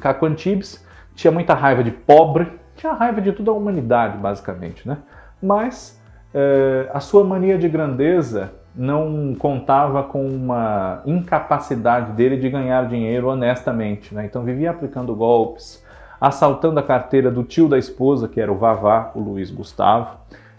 Caco 0.00 0.26
Antibes 0.26 0.84
tinha 1.14 1.32
muita 1.32 1.54
raiva 1.54 1.82
de 1.82 1.90
pobre, 1.90 2.52
tinha 2.76 2.92
raiva 2.92 3.20
de 3.20 3.32
toda 3.32 3.50
a 3.50 3.54
humanidade, 3.54 4.16
basicamente, 4.18 4.86
né? 4.86 4.98
mas 5.42 6.00
eh, 6.32 6.88
a 6.92 7.00
sua 7.00 7.24
mania 7.24 7.58
de 7.58 7.68
grandeza 7.68 8.52
não 8.74 9.34
contava 9.36 10.04
com 10.04 10.24
uma 10.24 11.02
incapacidade 11.04 12.12
dele 12.12 12.36
de 12.36 12.48
ganhar 12.48 12.86
dinheiro 12.86 13.28
honestamente, 13.28 14.14
né? 14.14 14.24
então 14.24 14.44
vivia 14.44 14.70
aplicando 14.70 15.14
golpes, 15.16 15.84
assaltando 16.20 16.80
a 16.80 16.82
carteira 16.82 17.30
do 17.30 17.42
tio 17.42 17.68
da 17.68 17.78
esposa, 17.78 18.28
que 18.28 18.40
era 18.40 18.52
o 18.52 18.56
Vavá, 18.56 19.12
o 19.14 19.20
Luiz 19.20 19.50
Gustavo, 19.50 20.16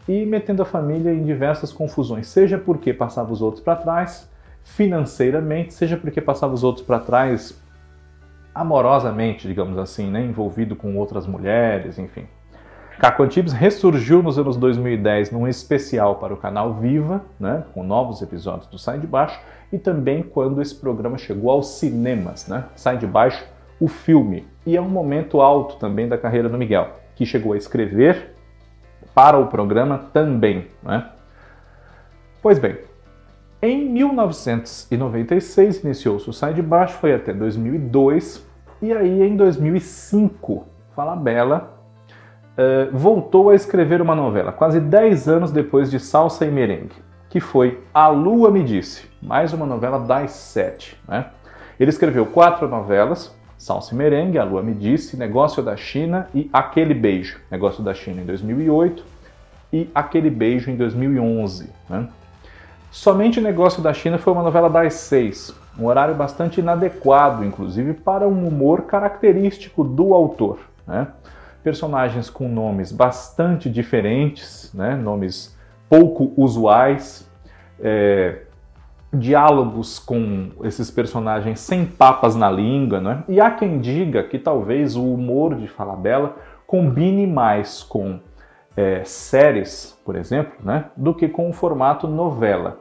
e 0.08 0.26
metendo 0.26 0.62
a 0.62 0.65
família 0.65 1.13
em 1.13 1.24
diversas 1.24 1.72
confusões, 1.72 2.28
seja 2.28 2.58
porque 2.58 2.93
passava 2.93 3.32
os 3.32 3.41
outros 3.41 3.63
para 3.63 3.76
trás 3.76 4.30
financeiramente, 4.63 5.74
seja 5.74 5.98
porque 5.98 6.22
passava 6.22 6.54
os 6.54 6.63
outros 6.63 6.86
para 6.86 7.00
trás 7.00 7.60
amorosamente, 8.54 9.48
digamos 9.48 9.78
assim, 9.78 10.10
né? 10.10 10.24
envolvido 10.24 10.76
com 10.76 10.95
outras 10.98 11.28
mulheres, 11.28 11.98
enfim. 11.98 12.28
Caco 13.00 13.24
Antibes 13.24 13.54
ressurgiu 13.54 14.22
nos 14.22 14.38
anos 14.38 14.58
2010 14.58 15.32
num 15.32 15.48
especial 15.48 16.15
para 16.15 16.34
o 16.34 16.38
canal 16.38 16.74
Viva, 16.74 17.22
né, 17.39 17.63
com 17.74 17.82
novos 17.82 18.22
episódios 18.22 18.67
do 18.67 18.78
Sai 18.78 19.00
de 19.00 19.08
Baixo, 19.08 19.39
e 19.72 19.78
também 19.78 20.22
quando 20.22 20.62
esse 20.62 20.76
programa 20.76 21.17
chegou 21.17 21.50
aos 21.50 21.80
cinemas, 21.80 22.50
né, 22.50 22.65
Sai 22.76 22.98
de 22.98 23.08
Baixo, 23.08 23.41
o 23.80 23.88
filme. 23.88 24.48
E 24.65 24.76
é 24.76 24.82
um 24.82 24.89
momento 24.89 25.42
alto 25.42 25.78
também 25.78 26.08
da 26.08 26.18
carreira 26.18 26.50
do 26.50 26.58
Miguel, 26.58 26.89
que 27.15 27.26
chegou 27.26 27.54
a 27.54 27.58
escrever 27.58 28.36
para 29.13 29.38
o 29.38 29.48
programa 29.48 30.10
também. 30.13 30.68
Né? 30.84 31.06
Pois 32.42 32.60
bem, 32.60 32.78
em 33.62 33.89
1996 33.89 35.84
iniciou-se 35.84 36.30
o 36.30 36.34
Sai 36.34 36.54
de 36.54 36.62
Baixo, 36.62 36.94
foi 36.96 37.13
até 37.13 37.34
2002, 37.34 38.48
e 38.82 38.94
aí 38.94 39.22
em 39.22 39.36
2005, 39.36 40.65
Falabella 40.96 41.78
uh, 42.54 42.89
voltou 42.98 43.50
a 43.50 43.56
escrever 43.56 44.02
uma 44.02 44.15
novela, 44.15 44.54
quase 44.54 44.80
10 44.80 45.28
anos 45.28 45.52
depois 45.52 45.92
de 45.92 46.00
Salsa 46.00 46.46
e 46.46 46.52
Merengue, 46.52 46.96
que 47.30 47.42
foi 47.42 47.84
A 47.94 48.08
Lua 48.08 48.50
Me 48.50 48.63
Disse, 48.63 49.10
mais 49.22 49.52
uma 49.52 49.65
novela 49.65 50.00
das 50.00 50.32
sete. 50.32 50.98
Né? 51.06 51.26
Ele 51.78 51.89
escreveu 51.89 52.26
quatro 52.26 52.68
novelas, 52.70 53.38
Salsa 53.60 53.93
e 53.93 53.98
Merengue, 53.98 54.39
A 54.39 54.43
Lua 54.45 54.63
Me 54.63 54.74
Disse, 54.74 55.17
Negócio 55.17 55.62
da 55.62 55.76
China 55.76 56.30
e 56.34 56.50
Aquele 56.54 56.93
Beijo. 56.93 57.41
Negócio 57.52 57.84
da 57.84 57.93
China 57.93 58.22
em 58.22 58.26
2008 58.26 59.04
e 59.74 59.89
Aquele 59.93 60.30
Beijo 60.30 60.72
em 60.72 60.78
2011. 60.78 61.69
Né? 61.89 62.08
Somente 62.89 63.41
Negócio 63.41 63.84
da 63.84 63.93
China 63.93 64.17
foi 64.17 64.32
uma 64.32 64.41
novela 64.41 64.69
das 64.69 64.93
seis, 64.93 65.54
um 65.78 65.86
horário 65.88 66.15
bastante 66.15 66.62
inadequado, 66.62 67.43
inclusive, 67.43 67.93
para 67.93 68.26
um 68.26 68.48
humor 68.48 68.84
característico 68.84 69.84
do 69.84 70.13
autor. 70.13 70.60
Né? 70.88 71.08
Personagens 71.62 72.30
com 72.30 72.48
nomes 72.48 72.93
bastante 72.93 73.69
diferentes, 73.69 74.72
né? 74.74 74.95
nomes 74.95 75.54
pouco 75.89 76.32
usuais, 76.38 77.30
é, 77.82 78.43
diálogos 79.12 79.98
com 79.98 80.52
esses 80.63 80.91
personagens 80.91 81.60
sem 81.60 81.86
papas 81.86 82.36
na 82.36 82.50
língua, 82.50 83.02
né? 83.02 83.24
E 83.28 83.41
há 83.41 83.50
quem 83.52 83.80
diga 83.80 84.24
que 84.24 84.38
talvez 84.38 84.95
o 84.95 85.04
humor 85.04 85.56
de 85.56 85.67
Falabella 85.67 86.36
combine 86.67 87.26
mais 87.26 87.82
com 87.82 88.19
é, 88.78 89.04
séries, 89.04 90.00
por 90.06 90.15
exemplo, 90.15 90.54
né? 90.63 90.86
Do 90.95 91.13
que 91.13 91.28
com 91.28 91.50
o 91.50 91.54
formato 91.54 92.08
novela. 92.08 92.80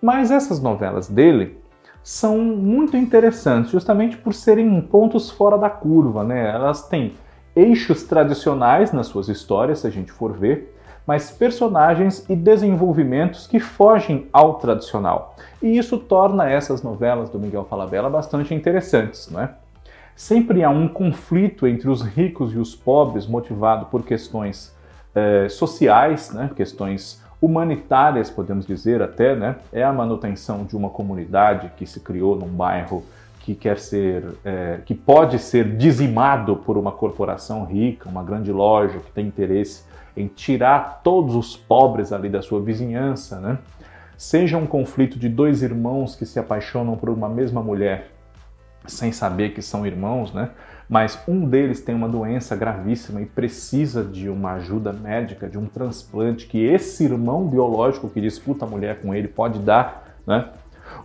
Mas 0.00 0.30
essas 0.30 0.60
novelas 0.60 1.08
dele 1.08 1.58
são 2.02 2.38
muito 2.38 2.96
interessantes, 2.96 3.70
justamente 3.70 4.16
por 4.16 4.32
serem 4.32 4.80
pontos 4.80 5.30
fora 5.30 5.58
da 5.58 5.68
curva, 5.68 6.24
né? 6.24 6.50
Elas 6.50 6.88
têm 6.88 7.14
eixos 7.54 8.04
tradicionais 8.04 8.92
nas 8.92 9.08
suas 9.08 9.28
histórias, 9.28 9.80
se 9.80 9.86
a 9.86 9.90
gente 9.90 10.12
for 10.12 10.32
ver, 10.32 10.75
mas 11.06 11.30
personagens 11.30 12.28
e 12.28 12.34
desenvolvimentos 12.34 13.46
que 13.46 13.60
fogem 13.60 14.26
ao 14.32 14.54
tradicional. 14.54 15.36
E 15.62 15.78
isso 15.78 15.98
torna 15.98 16.50
essas 16.50 16.82
novelas 16.82 17.30
do 17.30 17.38
Miguel 17.38 17.64
Falabella 17.64 18.10
bastante 18.10 18.52
interessantes, 18.54 19.30
não 19.30 19.40
é? 19.40 19.50
Sempre 20.16 20.64
há 20.64 20.70
um 20.70 20.88
conflito 20.88 21.66
entre 21.66 21.88
os 21.88 22.00
ricos 22.02 22.52
e 22.52 22.58
os 22.58 22.74
pobres, 22.74 23.26
motivado 23.26 23.86
por 23.86 24.02
questões 24.02 24.74
eh, 25.14 25.46
sociais, 25.48 26.32
né? 26.32 26.50
questões 26.56 27.22
humanitárias, 27.40 28.30
podemos 28.30 28.66
dizer 28.66 29.02
até, 29.02 29.36
né? 29.36 29.56
É 29.72 29.84
a 29.84 29.92
manutenção 29.92 30.64
de 30.64 30.74
uma 30.74 30.88
comunidade 30.88 31.70
que 31.76 31.86
se 31.86 32.00
criou 32.00 32.34
num 32.34 32.48
bairro 32.48 33.04
que 33.40 33.54
quer 33.54 33.78
ser, 33.78 34.24
é, 34.44 34.80
que 34.84 34.92
pode 34.92 35.38
ser 35.38 35.76
dizimado 35.76 36.56
por 36.56 36.76
uma 36.76 36.90
corporação 36.90 37.64
rica, 37.64 38.08
uma 38.08 38.24
grande 38.24 38.50
loja 38.50 38.98
que 38.98 39.12
tem 39.12 39.26
interesse 39.26 39.84
em 40.16 40.26
tirar 40.26 41.00
todos 41.02 41.34
os 41.34 41.56
pobres 41.56 42.12
ali 42.12 42.28
da 42.28 42.42
sua 42.42 42.60
vizinhança, 42.60 43.38
né? 43.38 43.58
Seja 44.16 44.56
um 44.56 44.66
conflito 44.66 45.18
de 45.18 45.28
dois 45.28 45.62
irmãos 45.62 46.16
que 46.16 46.24
se 46.24 46.38
apaixonam 46.38 46.96
por 46.96 47.10
uma 47.10 47.28
mesma 47.28 47.62
mulher 47.62 48.10
sem 48.86 49.12
saber 49.12 49.50
que 49.50 49.60
são 49.60 49.86
irmãos, 49.86 50.32
né? 50.32 50.50
Mas 50.88 51.18
um 51.26 51.46
deles 51.48 51.80
tem 51.80 51.94
uma 51.94 52.08
doença 52.08 52.54
gravíssima 52.54 53.20
e 53.20 53.26
precisa 53.26 54.04
de 54.04 54.28
uma 54.28 54.52
ajuda 54.52 54.92
médica, 54.92 55.48
de 55.48 55.58
um 55.58 55.66
transplante 55.66 56.46
que 56.46 56.64
esse 56.64 57.04
irmão 57.04 57.46
biológico 57.46 58.08
que 58.08 58.20
disputa 58.20 58.64
a 58.64 58.68
mulher 58.68 59.00
com 59.00 59.12
ele 59.12 59.26
pode 59.26 59.58
dar, 59.58 60.16
né? 60.26 60.48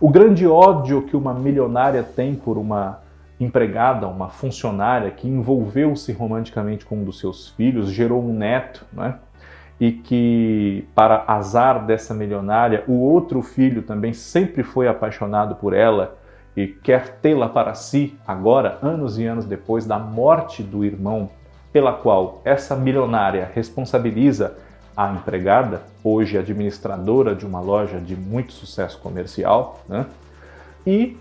O 0.00 0.08
grande 0.08 0.46
ódio 0.46 1.02
que 1.02 1.16
uma 1.16 1.34
milionária 1.34 2.02
tem 2.02 2.34
por 2.34 2.56
uma 2.56 3.01
empregada, 3.42 4.06
uma 4.06 4.28
funcionária 4.28 5.10
que 5.10 5.28
envolveu-se 5.28 6.12
romanticamente 6.12 6.84
com 6.84 6.96
um 6.96 7.04
dos 7.04 7.18
seus 7.18 7.48
filhos, 7.50 7.90
gerou 7.90 8.22
um 8.22 8.32
neto, 8.32 8.84
né? 8.92 9.16
E 9.80 9.90
que, 9.90 10.86
para 10.94 11.24
azar 11.26 11.84
dessa 11.84 12.14
milionária, 12.14 12.84
o 12.86 13.00
outro 13.00 13.42
filho 13.42 13.82
também 13.82 14.12
sempre 14.12 14.62
foi 14.62 14.86
apaixonado 14.86 15.56
por 15.56 15.72
ela 15.72 16.16
e 16.56 16.66
quer 16.66 17.18
tê-la 17.20 17.48
para 17.48 17.74
si 17.74 18.16
agora, 18.26 18.78
anos 18.82 19.18
e 19.18 19.24
anos 19.24 19.44
depois 19.44 19.86
da 19.86 19.98
morte 19.98 20.62
do 20.62 20.84
irmão, 20.84 21.30
pela 21.72 21.92
qual 21.92 22.42
essa 22.44 22.76
milionária 22.76 23.50
responsabiliza 23.54 24.56
a 24.96 25.10
empregada, 25.10 25.82
hoje 26.04 26.36
administradora 26.36 27.34
de 27.34 27.46
uma 27.46 27.60
loja 27.60 27.98
de 27.98 28.14
muito 28.14 28.52
sucesso 28.52 28.98
comercial, 28.98 29.80
né? 29.88 30.06
e 30.86 31.16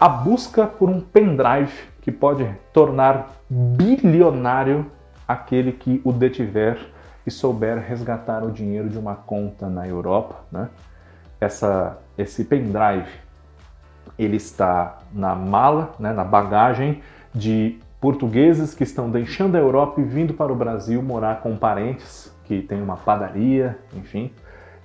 a 0.00 0.08
busca 0.08 0.66
por 0.66 0.88
um 0.88 1.00
pendrive 1.00 1.72
que 2.00 2.10
pode 2.10 2.48
tornar 2.72 3.30
bilionário 3.50 4.86
aquele 5.26 5.72
que 5.72 6.00
o 6.04 6.12
detiver 6.12 6.78
e 7.26 7.30
souber 7.30 7.78
resgatar 7.78 8.42
o 8.42 8.50
dinheiro 8.50 8.88
de 8.88 8.98
uma 8.98 9.14
conta 9.14 9.68
na 9.68 9.86
Europa. 9.86 10.36
Né? 10.50 10.68
Essa, 11.38 11.98
esse 12.16 12.44
pendrive 12.44 13.10
ele 14.18 14.36
está 14.36 14.98
na 15.12 15.34
mala, 15.34 15.92
né, 15.98 16.12
na 16.12 16.24
bagagem 16.24 17.02
de 17.34 17.78
portugueses 18.00 18.74
que 18.74 18.82
estão 18.82 19.10
deixando 19.10 19.56
a 19.56 19.58
Europa 19.58 20.00
e 20.00 20.04
vindo 20.04 20.34
para 20.34 20.52
o 20.52 20.56
Brasil 20.56 21.02
morar 21.02 21.40
com 21.40 21.56
parentes 21.56 22.32
que 22.44 22.62
tem 22.62 22.80
uma 22.80 22.96
padaria, 22.96 23.78
enfim, 23.94 24.32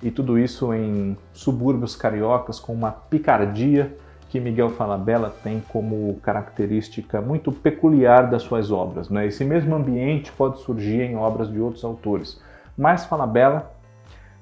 e 0.02 0.10
tudo 0.10 0.38
isso 0.38 0.74
em 0.74 1.16
subúrbios 1.32 1.96
cariocas 1.96 2.60
com 2.60 2.74
uma 2.74 2.92
picardia 2.92 3.96
que 4.34 4.40
Miguel 4.40 4.70
Falabella 4.70 5.32
tem 5.44 5.62
como 5.68 6.12
característica 6.14 7.20
muito 7.20 7.52
peculiar 7.52 8.28
das 8.28 8.42
suas 8.42 8.72
obras. 8.72 9.08
Né? 9.08 9.28
Esse 9.28 9.44
mesmo 9.44 9.76
ambiente 9.76 10.32
pode 10.32 10.58
surgir 10.58 11.02
em 11.02 11.14
obras 11.14 11.48
de 11.48 11.60
outros 11.60 11.84
autores, 11.84 12.42
mas 12.76 13.04
Falabella 13.04 13.70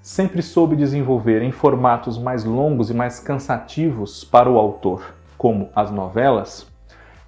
sempre 0.01 0.41
soube 0.41 0.77
desenvolver 0.77 1.43
em 1.43 1.53
formatos 1.53 2.17
mais 2.17 2.43
longos 2.43 2.89
e 2.89 2.95
mais 2.95 3.21
cansativos 3.21 4.25
para 4.25 4.49
o 4.49 4.59
autor, 4.59 5.13
como 5.37 5.69
as 5.77 5.91
novelas, 5.91 6.67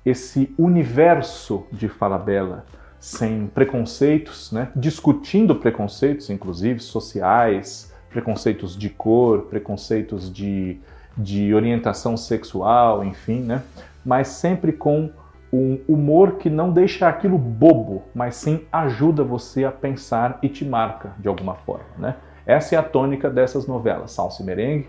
esse 0.03 0.55
universo 0.57 1.67
de 1.71 1.87
Falabella 1.87 2.65
sem 2.99 3.47
preconceitos, 3.47 4.51
né? 4.51 4.71
discutindo 4.75 5.55
preconceitos, 5.55 6.31
inclusive 6.31 6.81
sociais, 6.81 7.93
preconceitos 8.09 8.75
de 8.75 8.89
cor, 8.89 9.43
preconceitos 9.51 10.33
de, 10.33 10.79
de 11.17 11.55
orientação 11.55 12.17
sexual, 12.17 13.05
enfim, 13.05 13.41
né? 13.41 13.63
mas 14.05 14.29
sempre 14.29 14.73
com 14.73 15.11
um 15.53 15.79
humor 15.89 16.33
que 16.33 16.51
não 16.51 16.73
deixa 16.73 17.09
aquilo 17.09 17.39
bobo, 17.39 18.03
mas 18.15 18.35
sim 18.35 18.63
ajuda 18.73 19.23
você 19.23 19.65
a 19.65 19.71
pensar 19.71 20.39
e 20.43 20.49
te 20.49 20.65
marca 20.65 21.13
de 21.19 21.29
alguma 21.29 21.55
forma. 21.55 21.87
Né? 21.97 22.17
Essa 22.45 22.75
é 22.75 22.79
a 22.79 22.83
tônica 22.83 23.31
dessas 23.31 23.67
novelas, 23.67 24.11
Salsa 24.11 24.43
e 24.43 24.47
Merengue, 24.47 24.89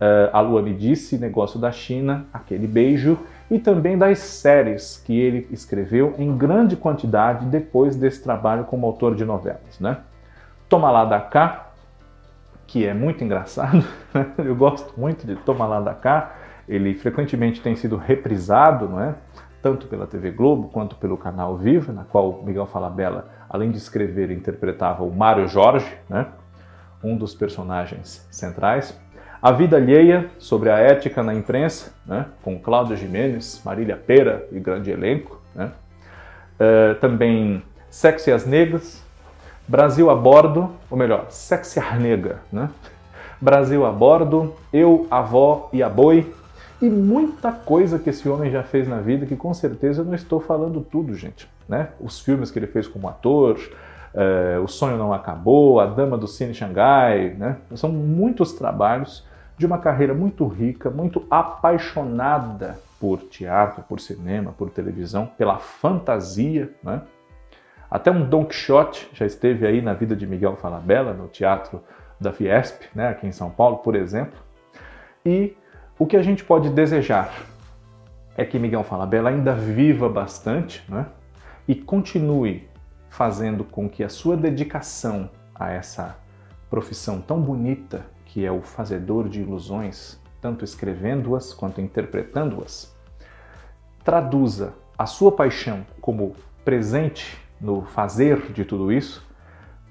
uh, 0.00 0.30
A 0.32 0.40
Lua 0.40 0.60
Me 0.60 0.74
Disse, 0.74 1.16
Negócio 1.16 1.60
da 1.60 1.70
China, 1.70 2.26
Aquele 2.32 2.66
Beijo, 2.66 3.18
e 3.50 3.58
também 3.58 3.96
das 3.96 4.18
séries 4.18 5.00
que 5.04 5.18
ele 5.18 5.46
escreveu 5.50 6.14
em 6.18 6.36
grande 6.36 6.76
quantidade 6.76 7.46
depois 7.46 7.94
desse 7.94 8.22
trabalho 8.22 8.64
como 8.64 8.86
autor 8.86 9.14
de 9.14 9.24
novelas. 9.24 9.78
Né? 9.78 9.98
Toma 10.68 10.90
lá 10.90 11.04
da 11.04 11.20
cá, 11.20 11.63
que 12.66 12.86
é 12.86 12.94
muito 12.94 13.22
engraçado, 13.22 13.84
né? 14.12 14.26
eu 14.38 14.54
gosto 14.54 14.98
muito 14.98 15.26
de 15.26 15.36
Toma 15.36 15.66
lá 15.66 15.80
da 15.80 15.94
cá, 15.94 16.34
ele 16.68 16.94
frequentemente 16.94 17.60
tem 17.60 17.76
sido 17.76 17.96
reprisado, 17.96 18.88
não 18.88 19.00
é? 19.00 19.14
tanto 19.60 19.86
pela 19.86 20.06
TV 20.06 20.30
Globo 20.30 20.68
quanto 20.68 20.96
pelo 20.96 21.16
canal 21.16 21.56
Viva, 21.56 21.90
na 21.90 22.04
qual 22.04 22.42
Miguel 22.42 22.66
Falabella, 22.66 23.30
além 23.48 23.70
de 23.70 23.78
escrever, 23.78 24.30
interpretava 24.30 25.02
o 25.02 25.10
Mário 25.10 25.48
Jorge, 25.48 25.90
né? 26.08 26.26
um 27.02 27.16
dos 27.16 27.34
personagens 27.34 28.26
centrais. 28.30 28.98
A 29.40 29.52
Vida 29.52 29.76
Alheia, 29.76 30.30
sobre 30.38 30.70
a 30.70 30.78
ética 30.78 31.22
na 31.22 31.34
imprensa, 31.34 31.92
né, 32.06 32.24
com 32.42 32.58
Cláudio 32.58 32.96
Jimenez, 32.96 33.60
Marília 33.62 33.94
Pera 33.94 34.48
e 34.50 34.58
grande 34.58 34.90
elenco. 34.90 35.38
Né. 35.54 35.70
Uh, 36.58 36.94
também 36.94 37.62
Sexo 37.90 38.30
e 38.30 38.32
as 38.32 38.46
Negras, 38.46 39.03
Brasil 39.66 40.10
a 40.10 40.14
Bordo, 40.14 40.70
ou 40.90 40.96
melhor, 40.96 41.26
Sexy 41.30 41.80
Nega, 41.98 42.40
né? 42.52 42.68
Brasil 43.40 43.84
a 43.84 43.90
Bordo, 43.90 44.54
Eu, 44.72 45.06
Avó 45.10 45.68
e 45.72 45.82
a 45.82 45.88
Boi, 45.88 46.32
e 46.80 46.90
muita 46.90 47.50
coisa 47.50 47.98
que 47.98 48.10
esse 48.10 48.28
homem 48.28 48.50
já 48.50 48.62
fez 48.62 48.86
na 48.86 49.00
vida 49.00 49.24
que 49.24 49.36
com 49.36 49.54
certeza 49.54 50.02
eu 50.02 50.04
não 50.04 50.14
estou 50.14 50.38
falando 50.40 50.80
tudo, 50.80 51.14
gente. 51.14 51.48
Né? 51.68 51.88
Os 51.98 52.20
filmes 52.20 52.50
que 52.50 52.58
ele 52.58 52.66
fez 52.66 52.86
como 52.86 53.08
ator, 53.08 53.58
é, 54.12 54.58
O 54.62 54.68
Sonho 54.68 54.98
Não 54.98 55.12
Acabou, 55.12 55.80
A 55.80 55.86
Dama 55.86 56.18
do 56.18 56.28
Cine 56.28 56.52
Xangai, 56.52 57.34
né? 57.38 57.56
São 57.74 57.90
muitos 57.90 58.52
trabalhos 58.52 59.24
de 59.56 59.64
uma 59.64 59.78
carreira 59.78 60.12
muito 60.12 60.46
rica, 60.46 60.90
muito 60.90 61.24
apaixonada 61.30 62.78
por 63.00 63.18
teatro, 63.18 63.82
por 63.88 64.00
cinema, 64.00 64.52
por 64.56 64.70
televisão, 64.70 65.26
pela 65.38 65.58
fantasia, 65.58 66.70
né? 66.82 67.00
Até 67.94 68.10
um 68.10 68.28
Don 68.28 68.44
Quixote 68.44 69.08
já 69.12 69.24
esteve 69.24 69.64
aí 69.64 69.80
na 69.80 69.94
vida 69.94 70.16
de 70.16 70.26
Miguel 70.26 70.56
Falabella, 70.56 71.14
no 71.14 71.28
teatro 71.28 71.80
da 72.20 72.32
Fiesp, 72.32 72.86
né, 72.92 73.06
aqui 73.06 73.24
em 73.24 73.30
São 73.30 73.48
Paulo, 73.48 73.76
por 73.76 73.94
exemplo. 73.94 74.36
E 75.24 75.56
o 75.96 76.04
que 76.04 76.16
a 76.16 76.22
gente 76.22 76.42
pode 76.42 76.70
desejar 76.70 77.32
é 78.36 78.44
que 78.44 78.58
Miguel 78.58 78.82
Falabella 78.82 79.30
ainda 79.30 79.54
viva 79.54 80.08
bastante 80.08 80.84
né, 80.88 81.06
e 81.68 81.76
continue 81.76 82.68
fazendo 83.08 83.62
com 83.62 83.88
que 83.88 84.02
a 84.02 84.08
sua 84.08 84.36
dedicação 84.36 85.30
a 85.54 85.70
essa 85.70 86.18
profissão 86.68 87.20
tão 87.20 87.40
bonita 87.40 88.04
que 88.24 88.44
é 88.44 88.50
o 88.50 88.60
fazedor 88.60 89.28
de 89.28 89.40
ilusões, 89.40 90.20
tanto 90.40 90.64
escrevendo-as 90.64 91.54
quanto 91.54 91.80
interpretando-as, 91.80 92.92
traduza 94.02 94.74
a 94.98 95.06
sua 95.06 95.30
paixão 95.30 95.86
como 96.00 96.34
presente 96.64 97.43
no 97.64 97.82
fazer 97.82 98.52
de 98.52 98.64
tudo 98.64 98.92
isso, 98.92 99.26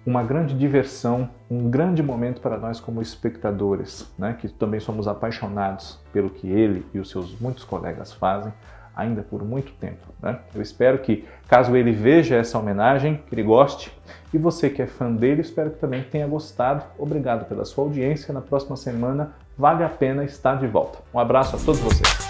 uma 0.06 0.22
grande 0.22 0.54
diversão, 0.56 1.30
um 1.50 1.70
grande 1.70 2.04
momento 2.04 2.40
para 2.42 2.58
nós 2.58 2.80
como 2.80 3.02
espectadores, 3.02 4.14
né, 4.18 4.38
que 4.40 4.48
também 4.48 4.80
somos 4.80 5.08
apaixonados 5.08 6.00
pelo 6.12 6.30
que 6.30 6.48
ele 6.48 6.86
e 6.94 7.00
os 7.00 7.10
seus 7.10 7.40
muitos 7.40 7.64
colegas 7.64 8.14
fazem, 8.14 8.54
ainda 8.96 9.24
por 9.24 9.44
muito 9.44 9.72
tempo. 9.74 10.06
Né? 10.22 10.38
Eu 10.54 10.62
espero 10.62 11.00
que, 11.00 11.26
caso 11.48 11.76
ele 11.76 11.92
veja 11.92 12.36
essa 12.36 12.60
homenagem, 12.60 13.24
que 13.28 13.34
ele 13.34 13.44
goste, 13.44 13.92
e 14.34 14.38
você 14.38 14.70
que 14.70 14.82
é 14.82 14.88
fã 14.88 15.12
dele, 15.12 15.42
espero 15.42 15.72
que 15.72 15.80
também 15.80 16.04
tenha 16.04 16.28
gostado. 16.28 16.84
Obrigado 16.98 17.46
pela 17.46 17.66
sua 17.66 17.84
audiência. 17.84 18.34
Na 18.34 18.42
próxima 18.42 18.76
semana, 18.76 19.34
vale 19.58 19.84
a 19.84 19.90
pena 19.90 20.24
estar 20.24 20.56
de 20.56 20.68
volta. 20.68 21.00
Um 21.14 21.20
abraço 21.20 21.56
a 21.56 21.60
todos 21.60 21.80
vocês. 21.80 22.23